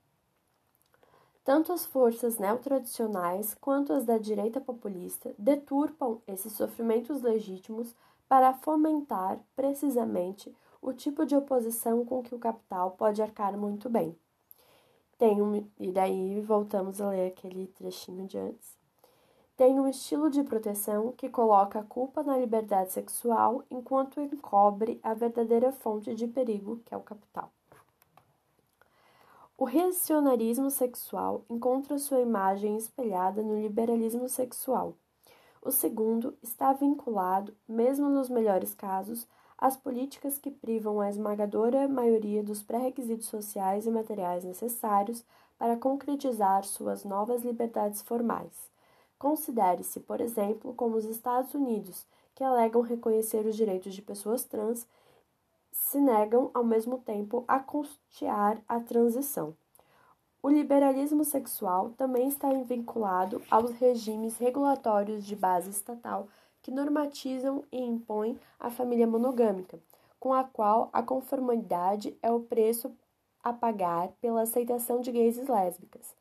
tanto 1.48 1.72
as 1.72 1.86
forças 1.86 2.36
neotradicionais 2.36 3.54
quanto 3.54 3.94
as 3.94 4.04
da 4.04 4.18
direita 4.18 4.60
populista 4.60 5.34
deturpam 5.38 6.20
esses 6.26 6.52
sofrimentos 6.52 7.22
legítimos 7.22 7.94
para 8.28 8.52
fomentar, 8.52 9.40
precisamente, 9.56 10.54
o 10.82 10.92
tipo 10.92 11.24
de 11.24 11.34
oposição 11.34 12.04
com 12.04 12.22
que 12.22 12.34
o 12.34 12.38
capital 12.38 12.90
pode 12.90 13.22
arcar 13.22 13.56
muito 13.56 13.88
bem. 13.88 14.14
Tem 15.16 15.40
um, 15.40 15.66
e 15.80 15.90
daí 15.90 16.38
voltamos 16.42 17.00
a 17.00 17.08
ler 17.08 17.28
aquele 17.28 17.68
trechinho 17.68 18.26
de 18.26 18.36
antes. 18.36 18.76
Tem 19.56 19.80
um 19.80 19.88
estilo 19.88 20.28
de 20.28 20.42
proteção 20.42 21.12
que 21.12 21.30
coloca 21.30 21.78
a 21.78 21.82
culpa 21.82 22.22
na 22.22 22.36
liberdade 22.36 22.92
sexual 22.92 23.64
enquanto 23.70 24.20
encobre 24.20 25.00
a 25.02 25.14
verdadeira 25.14 25.72
fonte 25.72 26.14
de 26.14 26.26
perigo, 26.26 26.82
que 26.84 26.92
é 26.92 26.96
o 26.98 27.00
capital. 27.00 27.50
O 29.60 29.64
reacionarismo 29.64 30.70
sexual 30.70 31.44
encontra 31.50 31.98
sua 31.98 32.20
imagem 32.20 32.76
espelhada 32.76 33.42
no 33.42 33.60
liberalismo 33.60 34.28
sexual. 34.28 34.94
O 35.60 35.72
segundo 35.72 36.38
está 36.40 36.72
vinculado, 36.72 37.52
mesmo 37.68 38.08
nos 38.08 38.28
melhores 38.28 38.72
casos, 38.72 39.26
às 39.58 39.76
políticas 39.76 40.38
que 40.38 40.48
privam 40.48 41.00
a 41.00 41.10
esmagadora 41.10 41.88
maioria 41.88 42.40
dos 42.40 42.62
pré-requisitos 42.62 43.26
sociais 43.26 43.84
e 43.84 43.90
materiais 43.90 44.44
necessários 44.44 45.24
para 45.58 45.76
concretizar 45.76 46.62
suas 46.62 47.04
novas 47.04 47.42
liberdades 47.42 48.00
formais. 48.00 48.70
Considere-se, 49.18 49.98
por 49.98 50.20
exemplo, 50.20 50.72
como 50.72 50.96
os 50.96 51.04
Estados 51.04 51.52
Unidos, 51.52 52.06
que 52.32 52.44
alegam 52.44 52.80
reconhecer 52.80 53.44
os 53.44 53.56
direitos 53.56 53.92
de 53.92 54.02
pessoas 54.02 54.44
trans 54.44 54.86
se 55.88 55.98
negam 55.98 56.50
ao 56.52 56.62
mesmo 56.62 56.98
tempo 56.98 57.44
a 57.48 57.58
custear 57.58 58.62
a 58.68 58.78
transição. 58.78 59.56
O 60.42 60.50
liberalismo 60.50 61.24
sexual 61.24 61.90
também 61.96 62.28
está 62.28 62.52
vinculado 62.62 63.40
aos 63.50 63.72
regimes 63.72 64.36
regulatórios 64.36 65.24
de 65.24 65.34
base 65.34 65.70
estatal 65.70 66.28
que 66.60 66.70
normatizam 66.70 67.64
e 67.72 67.80
impõem 67.80 68.38
a 68.60 68.68
família 68.68 69.06
monogâmica, 69.06 69.80
com 70.20 70.34
a 70.34 70.44
qual 70.44 70.90
a 70.92 71.02
conformidade 71.02 72.14
é 72.22 72.30
o 72.30 72.40
preço 72.40 72.92
a 73.42 73.52
pagar 73.52 74.08
pela 74.20 74.42
aceitação 74.42 75.00
de 75.00 75.10
gays 75.10 75.38
e 75.38 75.50
lésbicas. 75.50 76.14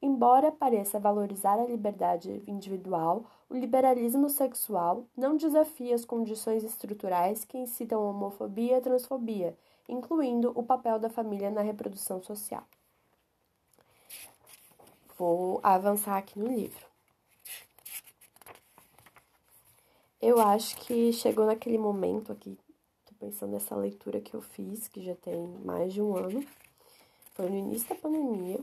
Embora 0.00 0.50
pareça 0.50 0.98
valorizar 0.98 1.60
a 1.60 1.66
liberdade 1.66 2.42
individual, 2.44 3.24
o 3.52 3.56
liberalismo 3.58 4.30
sexual 4.30 5.06
não 5.14 5.36
desafia 5.36 5.94
as 5.94 6.06
condições 6.06 6.64
estruturais 6.64 7.44
que 7.44 7.58
incitam 7.58 8.00
a 8.00 8.08
homofobia 8.08 8.72
e 8.72 8.74
a 8.76 8.80
transfobia, 8.80 9.54
incluindo 9.86 10.50
o 10.58 10.62
papel 10.62 10.98
da 10.98 11.10
família 11.10 11.50
na 11.50 11.60
reprodução 11.60 12.22
social. 12.22 12.64
Vou 15.18 15.60
avançar 15.62 16.16
aqui 16.16 16.38
no 16.38 16.46
livro. 16.46 16.86
Eu 20.18 20.40
acho 20.40 20.74
que 20.78 21.12
chegou 21.12 21.44
naquele 21.44 21.76
momento 21.76 22.32
aqui, 22.32 22.58
tô 23.04 23.14
pensando 23.20 23.50
nessa 23.50 23.76
leitura 23.76 24.20
que 24.20 24.32
eu 24.32 24.40
fiz, 24.40 24.88
que 24.88 25.04
já 25.04 25.14
tem 25.16 25.46
mais 25.62 25.92
de 25.92 26.00
um 26.00 26.16
ano. 26.16 26.42
Foi 27.34 27.50
no 27.50 27.58
início 27.58 27.86
da 27.90 27.96
pandemia. 27.96 28.60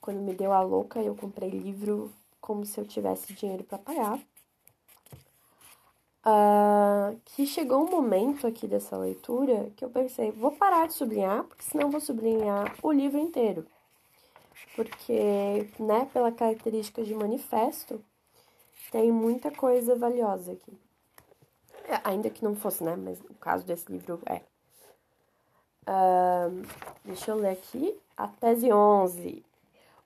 Quando 0.00 0.20
me 0.20 0.32
deu 0.32 0.52
a 0.52 0.60
louca, 0.60 1.02
eu 1.02 1.16
comprei 1.16 1.50
livro 1.50 2.12
como 2.40 2.64
se 2.64 2.78
eu 2.80 2.86
tivesse 2.86 3.32
dinheiro 3.34 3.64
para 3.64 3.78
pagar. 3.78 4.18
Uh, 6.26 7.18
que 7.24 7.46
chegou 7.46 7.86
um 7.86 7.90
momento 7.90 8.46
aqui 8.46 8.66
dessa 8.66 8.98
leitura 8.98 9.70
que 9.76 9.84
eu 9.84 9.88
pensei, 9.88 10.30
vou 10.30 10.52
parar 10.52 10.86
de 10.86 10.92
sublinhar, 10.92 11.44
porque 11.44 11.62
senão 11.62 11.90
vou 11.90 12.00
sublinhar 12.00 12.74
o 12.82 12.92
livro 12.92 13.18
inteiro. 13.18 13.66
Porque, 14.74 15.70
né, 15.78 16.08
pela 16.12 16.30
característica 16.30 17.02
de 17.02 17.14
manifesto, 17.14 18.04
tem 18.90 19.10
muita 19.10 19.50
coisa 19.50 19.96
valiosa 19.96 20.52
aqui. 20.52 20.78
É, 21.84 22.00
ainda 22.04 22.28
que 22.28 22.44
não 22.44 22.54
fosse, 22.54 22.84
né, 22.84 22.94
mas 22.96 23.20
o 23.20 23.34
caso 23.34 23.64
desse 23.64 23.90
livro 23.90 24.20
é. 24.26 24.42
Uh, 25.88 26.66
deixa 27.04 27.30
eu 27.30 27.36
ler 27.36 27.52
aqui. 27.52 27.98
A 28.16 28.28
tese 28.28 28.70
11. 28.70 29.42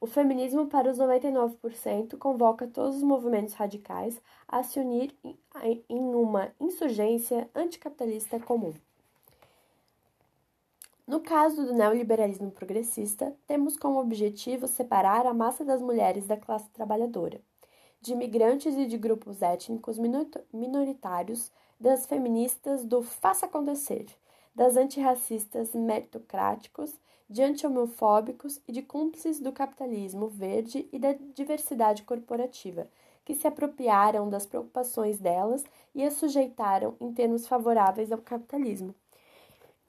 O 0.02 0.06
feminismo 0.08 0.66
para 0.66 0.90
os 0.90 0.98
99% 0.98 2.18
convoca 2.18 2.66
todos 2.66 2.96
os 2.96 3.04
movimentos 3.04 3.54
radicais 3.54 4.20
a 4.48 4.60
se 4.64 4.80
unir 4.80 5.16
em 5.88 6.12
uma 6.12 6.50
insurgência 6.58 7.48
anticapitalista 7.54 8.40
comum. 8.40 8.74
No 11.06 11.20
caso 11.20 11.64
do 11.64 11.72
neoliberalismo 11.72 12.50
progressista, 12.50 13.32
temos 13.46 13.76
como 13.76 14.00
objetivo 14.00 14.66
separar 14.66 15.24
a 15.24 15.32
massa 15.32 15.64
das 15.64 15.80
mulheres 15.80 16.26
da 16.26 16.36
classe 16.36 16.68
trabalhadora, 16.70 17.40
de 18.00 18.10
imigrantes 18.10 18.74
e 18.74 18.86
de 18.86 18.98
grupos 18.98 19.40
étnicos 19.40 19.98
minoritários, 20.52 21.52
das 21.78 22.06
feministas 22.06 22.84
do 22.84 23.04
faça 23.04 23.46
acontecer, 23.46 24.06
das 24.52 24.76
antirracistas 24.76 25.72
meritocráticos 25.72 26.92
de 27.28 27.42
anti-homofóbicos 27.42 28.60
e 28.66 28.72
de 28.72 28.82
cúmplices 28.82 29.40
do 29.40 29.52
capitalismo 29.52 30.28
verde 30.28 30.88
e 30.92 30.98
da 30.98 31.12
diversidade 31.34 32.02
corporativa, 32.02 32.88
que 33.24 33.34
se 33.34 33.46
apropriaram 33.46 34.28
das 34.28 34.46
preocupações 34.46 35.18
delas 35.18 35.64
e 35.94 36.04
as 36.04 36.14
sujeitaram 36.14 36.96
em 37.00 37.12
termos 37.12 37.46
favoráveis 37.46 38.10
ao 38.10 38.18
capitalismo. 38.18 38.94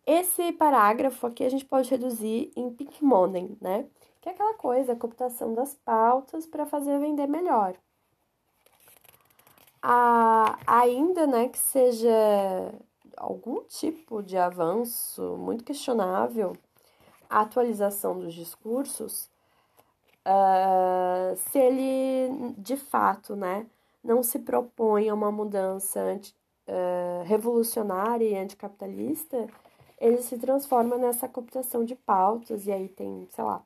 Esse 0.05 0.51
parágrafo 0.51 1.25
aqui 1.25 1.43
a 1.43 1.49
gente 1.49 1.65
pode 1.65 1.89
reduzir 1.89 2.51
em 2.55 2.69
pink 2.69 3.03
money, 3.03 3.57
né? 3.61 3.85
Que 4.19 4.29
é 4.29 4.31
aquela 4.33 4.53
coisa, 4.53 4.93
a 4.93 4.95
cooptação 4.95 5.53
das 5.53 5.73
pautas 5.75 6.45
para 6.45 6.65
fazer 6.65 6.99
vender 6.99 7.27
melhor. 7.27 7.75
A, 9.81 10.57
ainda 10.65 11.27
né, 11.27 11.49
que 11.49 11.57
seja 11.57 12.09
algum 13.17 13.63
tipo 13.63 14.21
de 14.21 14.37
avanço 14.37 15.37
muito 15.37 15.63
questionável, 15.63 16.55
a 17.33 17.41
atualização 17.41 18.19
dos 18.19 18.31
discursos, 18.35 19.27
uh, 20.23 21.35
se 21.35 21.57
ele 21.57 22.53
de 22.59 22.77
fato 22.77 23.35
né, 23.35 23.65
não 24.03 24.21
se 24.21 24.37
propõe 24.37 25.09
a 25.09 25.15
uma 25.15 25.31
mudança 25.31 25.99
anti, 25.99 26.35
uh, 26.67 27.23
revolucionária 27.23 28.23
e 28.23 28.37
anticapitalista, 28.37 29.47
ele 29.99 30.21
se 30.21 30.37
transforma 30.37 30.95
nessa 30.95 31.27
cooptação 31.27 31.83
de 31.83 31.95
pautas, 31.95 32.67
e 32.67 32.71
aí 32.71 32.87
tem, 32.87 33.27
sei 33.31 33.43
lá, 33.43 33.63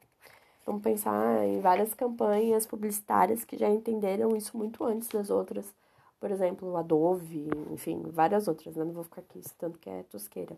vamos 0.66 0.82
pensar 0.82 1.46
em 1.46 1.60
várias 1.60 1.94
campanhas 1.94 2.66
publicitárias 2.66 3.44
que 3.44 3.58
já 3.58 3.70
entenderam 3.70 4.34
isso 4.38 4.56
muito 4.56 4.84
antes 4.86 5.10
das 5.10 5.30
outras. 5.30 5.74
Por 6.22 6.32
exemplo, 6.32 6.72
o 6.72 6.78
Adobe, 6.78 7.50
enfim, 7.72 8.02
várias 8.14 8.48
outras, 8.48 8.76
né? 8.76 8.86
Não 8.86 8.94
vou 8.94 9.04
ficar 9.04 9.22
aqui 9.22 9.42
citando 9.42 9.78
que 9.78 9.90
é 9.90 10.04
tosqueira. 10.04 10.56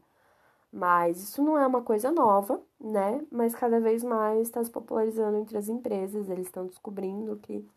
Mas 0.71 1.17
isso 1.21 1.43
não 1.43 1.57
é 1.57 1.65
uma 1.65 1.81
coisa 1.81 2.11
nova, 2.11 2.61
né? 2.79 3.25
Mas 3.31 3.55
cada 3.55 3.79
vez 3.79 4.03
mais 4.03 4.41
está 4.41 4.63
se 4.63 4.69
popularizando 4.69 5.37
entre 5.37 5.57
as 5.57 5.67
empresas, 5.67 6.29
eles 6.29 6.47
estão 6.47 6.67
descobrindo 6.67 7.37
que 7.37 7.67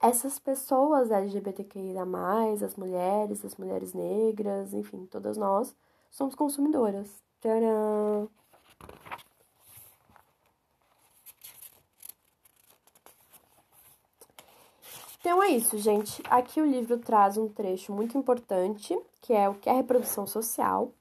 essas 0.00 0.38
pessoas 0.38 1.10
LGBTQIA, 1.10 2.02
as 2.64 2.76
mulheres, 2.76 3.44
as 3.44 3.56
mulheres 3.56 3.94
negras, 3.94 4.74
enfim, 4.74 5.06
todas 5.06 5.36
nós 5.36 5.74
somos 6.10 6.34
consumidoras. 6.34 7.22
Tcharam! 7.40 8.28
Então 15.20 15.40
é 15.40 15.50
isso, 15.50 15.78
gente. 15.78 16.20
Aqui 16.28 16.60
o 16.60 16.66
livro 16.66 16.98
traz 16.98 17.38
um 17.38 17.48
trecho 17.48 17.92
muito 17.92 18.18
importante, 18.18 18.98
que 19.20 19.32
é 19.32 19.48
o 19.48 19.54
que 19.54 19.70
é 19.70 19.72
reprodução 19.72 20.26
social 20.26 20.92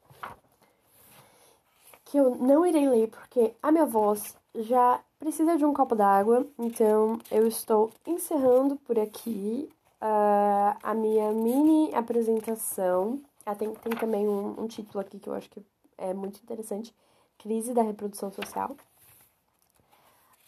que 2.11 2.17
eu 2.17 2.35
não 2.35 2.65
irei 2.65 2.89
ler 2.89 3.07
porque 3.07 3.53
a 3.63 3.71
minha 3.71 3.85
voz 3.85 4.35
já 4.53 4.99
precisa 5.17 5.57
de 5.57 5.63
um 5.63 5.73
copo 5.73 5.95
d'água, 5.95 6.45
então 6.59 7.17
eu 7.31 7.47
estou 7.47 7.89
encerrando 8.05 8.75
por 8.75 8.99
aqui 8.99 9.69
uh, 10.01 10.77
a 10.83 10.93
minha 10.93 11.31
mini 11.31 11.95
apresentação. 11.95 13.21
Ah, 13.45 13.55
tem, 13.55 13.73
tem 13.75 13.93
também 13.93 14.27
um, 14.27 14.61
um 14.61 14.67
título 14.67 14.99
aqui 14.99 15.19
que 15.19 15.29
eu 15.29 15.33
acho 15.33 15.49
que 15.49 15.63
é 15.97 16.13
muito 16.13 16.41
interessante: 16.43 16.93
Crise 17.37 17.73
da 17.73 17.81
Reprodução 17.81 18.29
Social. 18.29 18.71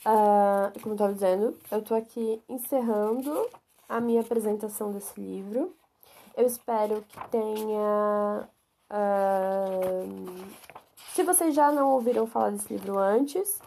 Uh, 0.05 0.77
como 0.81 0.89
eu 0.89 0.93
estava 0.95 1.13
dizendo, 1.13 1.57
eu 1.71 1.79
estou 1.79 1.95
aqui 1.95 2.43
encerrando 2.49 3.47
a 3.87 4.01
minha 4.01 4.19
apresentação 4.19 4.91
desse 4.91 5.17
livro. 5.17 5.73
Eu 6.35 6.45
espero 6.45 7.05
que 7.07 7.29
tenha. 7.29 8.49
Uh, 8.91 10.72
se 11.13 11.21
vocês 11.21 11.53
já 11.53 11.71
não 11.71 11.91
ouviram 11.91 12.25
falar 12.25 12.49
desse 12.49 12.73
livro 12.73 12.97
antes, 12.97 13.61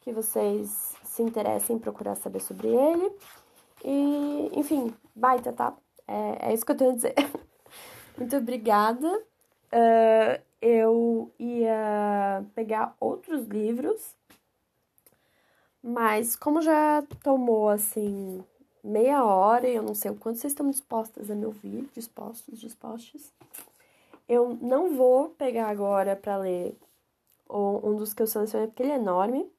que 0.00 0.12
vocês 0.12 0.94
se 1.02 1.22
interessem 1.22 1.74
em 1.74 1.78
procurar 1.78 2.14
saber 2.14 2.40
sobre 2.40 2.68
ele. 2.68 3.12
E, 3.84 4.50
enfim, 4.54 4.94
baita, 5.14 5.52
tá? 5.52 5.74
É, 6.06 6.50
é 6.50 6.54
isso 6.54 6.64
que 6.64 6.70
eu 6.70 6.76
tenho 6.76 6.92
a 6.92 6.94
dizer. 6.94 7.14
Muito 8.16 8.36
obrigada. 8.36 9.08
Uh, 9.72 10.42
eu 10.62 11.32
ia 11.36 12.44
pegar 12.54 12.94
outros 13.00 13.44
livros, 13.48 14.14
mas 15.82 16.36
como 16.36 16.62
já 16.62 17.02
tomou 17.22 17.68
assim 17.68 18.42
meia 18.84 19.24
hora 19.24 19.68
e 19.68 19.74
eu 19.74 19.82
não 19.82 19.96
sei 19.96 20.12
o 20.12 20.14
quanto 20.14 20.38
vocês 20.38 20.52
estão 20.52 20.70
dispostas 20.70 21.28
a 21.28 21.34
me 21.34 21.44
ouvir, 21.44 21.88
dispostos, 21.92 22.60
dispostos, 22.60 23.32
eu 24.28 24.58
não 24.60 24.96
vou 24.96 25.30
pegar 25.30 25.68
agora 25.68 26.16
para 26.16 26.36
ler 26.38 26.76
um 27.48 27.94
dos 27.96 28.14
que 28.14 28.22
eu 28.22 28.26
selecionei 28.26 28.68
porque 28.68 28.82
ele 28.82 28.92
é 28.92 28.96
enorme. 28.96 29.50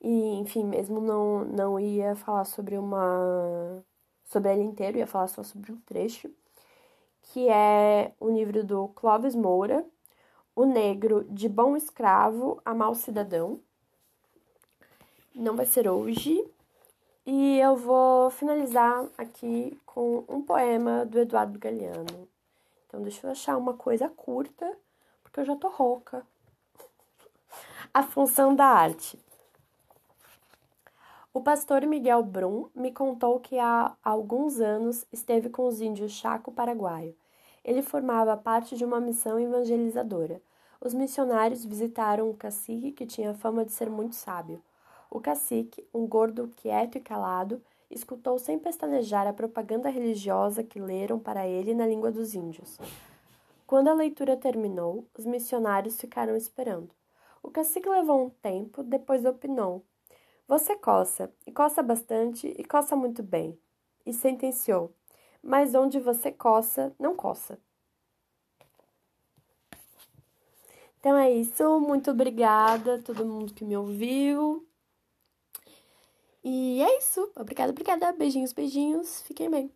E, 0.00 0.34
enfim, 0.34 0.64
mesmo 0.64 1.00
não, 1.00 1.44
não 1.44 1.80
ia 1.80 2.14
falar 2.14 2.44
sobre 2.44 2.78
uma. 2.78 3.82
sobre 4.24 4.52
ele 4.52 4.62
inteiro, 4.62 4.98
ia 4.98 5.06
falar 5.06 5.28
só 5.28 5.42
sobre 5.42 5.72
um 5.72 5.80
trecho, 5.80 6.30
que 7.22 7.48
é 7.48 8.12
o 8.20 8.30
livro 8.30 8.64
do 8.64 8.88
Clóvis 8.88 9.34
Moura, 9.34 9.84
O 10.54 10.64
Negro 10.64 11.24
de 11.24 11.48
Bom 11.48 11.76
Escravo 11.76 12.60
a 12.64 12.74
Mal 12.74 12.94
Cidadão. 12.94 13.60
Não 15.34 15.56
vai 15.56 15.66
ser 15.66 15.88
hoje. 15.88 16.44
E 17.26 17.58
eu 17.58 17.76
vou 17.76 18.30
finalizar 18.30 19.06
aqui 19.18 19.78
com 19.84 20.24
um 20.28 20.42
poema 20.42 21.04
do 21.04 21.18
Eduardo 21.18 21.58
Galeano. 21.58 22.28
Então, 22.88 23.02
deixa 23.02 23.26
eu 23.26 23.30
achar 23.30 23.56
uma 23.58 23.74
coisa 23.74 24.08
curta, 24.08 24.76
porque 25.22 25.38
eu 25.40 25.44
já 25.44 25.54
tô 25.54 25.68
rouca. 25.68 26.26
A 27.92 28.02
função 28.02 28.56
da 28.56 28.64
arte. 28.64 29.18
O 31.34 31.42
pastor 31.42 31.86
Miguel 31.86 32.22
Brum 32.22 32.70
me 32.74 32.90
contou 32.90 33.38
que 33.38 33.58
há 33.58 33.94
alguns 34.02 34.58
anos 34.58 35.04
esteve 35.12 35.50
com 35.50 35.66
os 35.66 35.82
índios 35.82 36.12
Chaco 36.12 36.50
Paraguaio. 36.50 37.14
Ele 37.62 37.82
formava 37.82 38.36
parte 38.36 38.74
de 38.74 38.84
uma 38.84 38.98
missão 38.98 39.38
evangelizadora. 39.38 40.40
Os 40.80 40.94
missionários 40.94 41.66
visitaram 41.66 42.30
um 42.30 42.34
cacique 42.34 42.92
que 42.92 43.04
tinha 43.04 43.34
fama 43.34 43.64
de 43.64 43.72
ser 43.72 43.90
muito 43.90 44.14
sábio. 44.14 44.62
O 45.10 45.20
cacique, 45.20 45.86
um 45.92 46.06
gordo 46.06 46.48
quieto 46.56 46.96
e 46.96 47.00
calado, 47.00 47.62
escutou 47.90 48.38
sem 48.38 48.58
pestanejar 48.58 49.26
a 49.26 49.32
propaganda 49.32 49.88
religiosa 49.88 50.62
que 50.62 50.78
leram 50.78 51.18
para 51.18 51.46
ele 51.46 51.74
na 51.74 51.86
língua 51.86 52.10
dos 52.10 52.34
índios. 52.34 52.78
Quando 53.66 53.88
a 53.88 53.94
leitura 53.94 54.36
terminou, 54.36 55.06
os 55.16 55.26
missionários 55.26 56.00
ficaram 56.00 56.36
esperando. 56.36 56.90
O 57.42 57.50
cacique 57.50 57.88
levou 57.88 58.26
um 58.26 58.30
tempo, 58.30 58.82
depois 58.82 59.24
opinou: 59.24 59.84
Você 60.46 60.76
coça, 60.76 61.32
e 61.46 61.52
coça 61.52 61.82
bastante, 61.82 62.46
e 62.46 62.64
coça 62.64 62.94
muito 62.94 63.22
bem. 63.22 63.58
E 64.04 64.12
sentenciou: 64.12 64.92
Mas 65.42 65.74
onde 65.74 65.98
você 65.98 66.30
coça, 66.30 66.94
não 66.98 67.14
coça. 67.14 67.58
Então 71.00 71.16
é 71.16 71.30
isso, 71.30 71.80
muito 71.80 72.10
obrigada 72.10 72.96
a 72.96 73.02
todo 73.02 73.24
mundo 73.24 73.54
que 73.54 73.64
me 73.64 73.76
ouviu. 73.76 74.67
E 76.44 76.80
é 76.82 76.98
isso. 76.98 77.30
Obrigada, 77.36 77.70
obrigada. 77.70 78.12
Beijinhos, 78.12 78.52
beijinhos. 78.52 79.22
Fiquem 79.22 79.50
bem. 79.50 79.72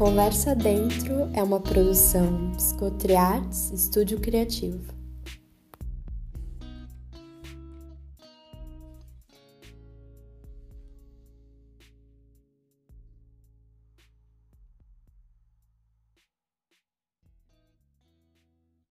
Conversa 0.00 0.54
Dentro 0.54 1.28
é 1.34 1.42
uma 1.42 1.60
produção 1.60 2.52
Psicotriartes 2.52 3.70
Estúdio 3.70 4.18
Criativo. 4.18 4.99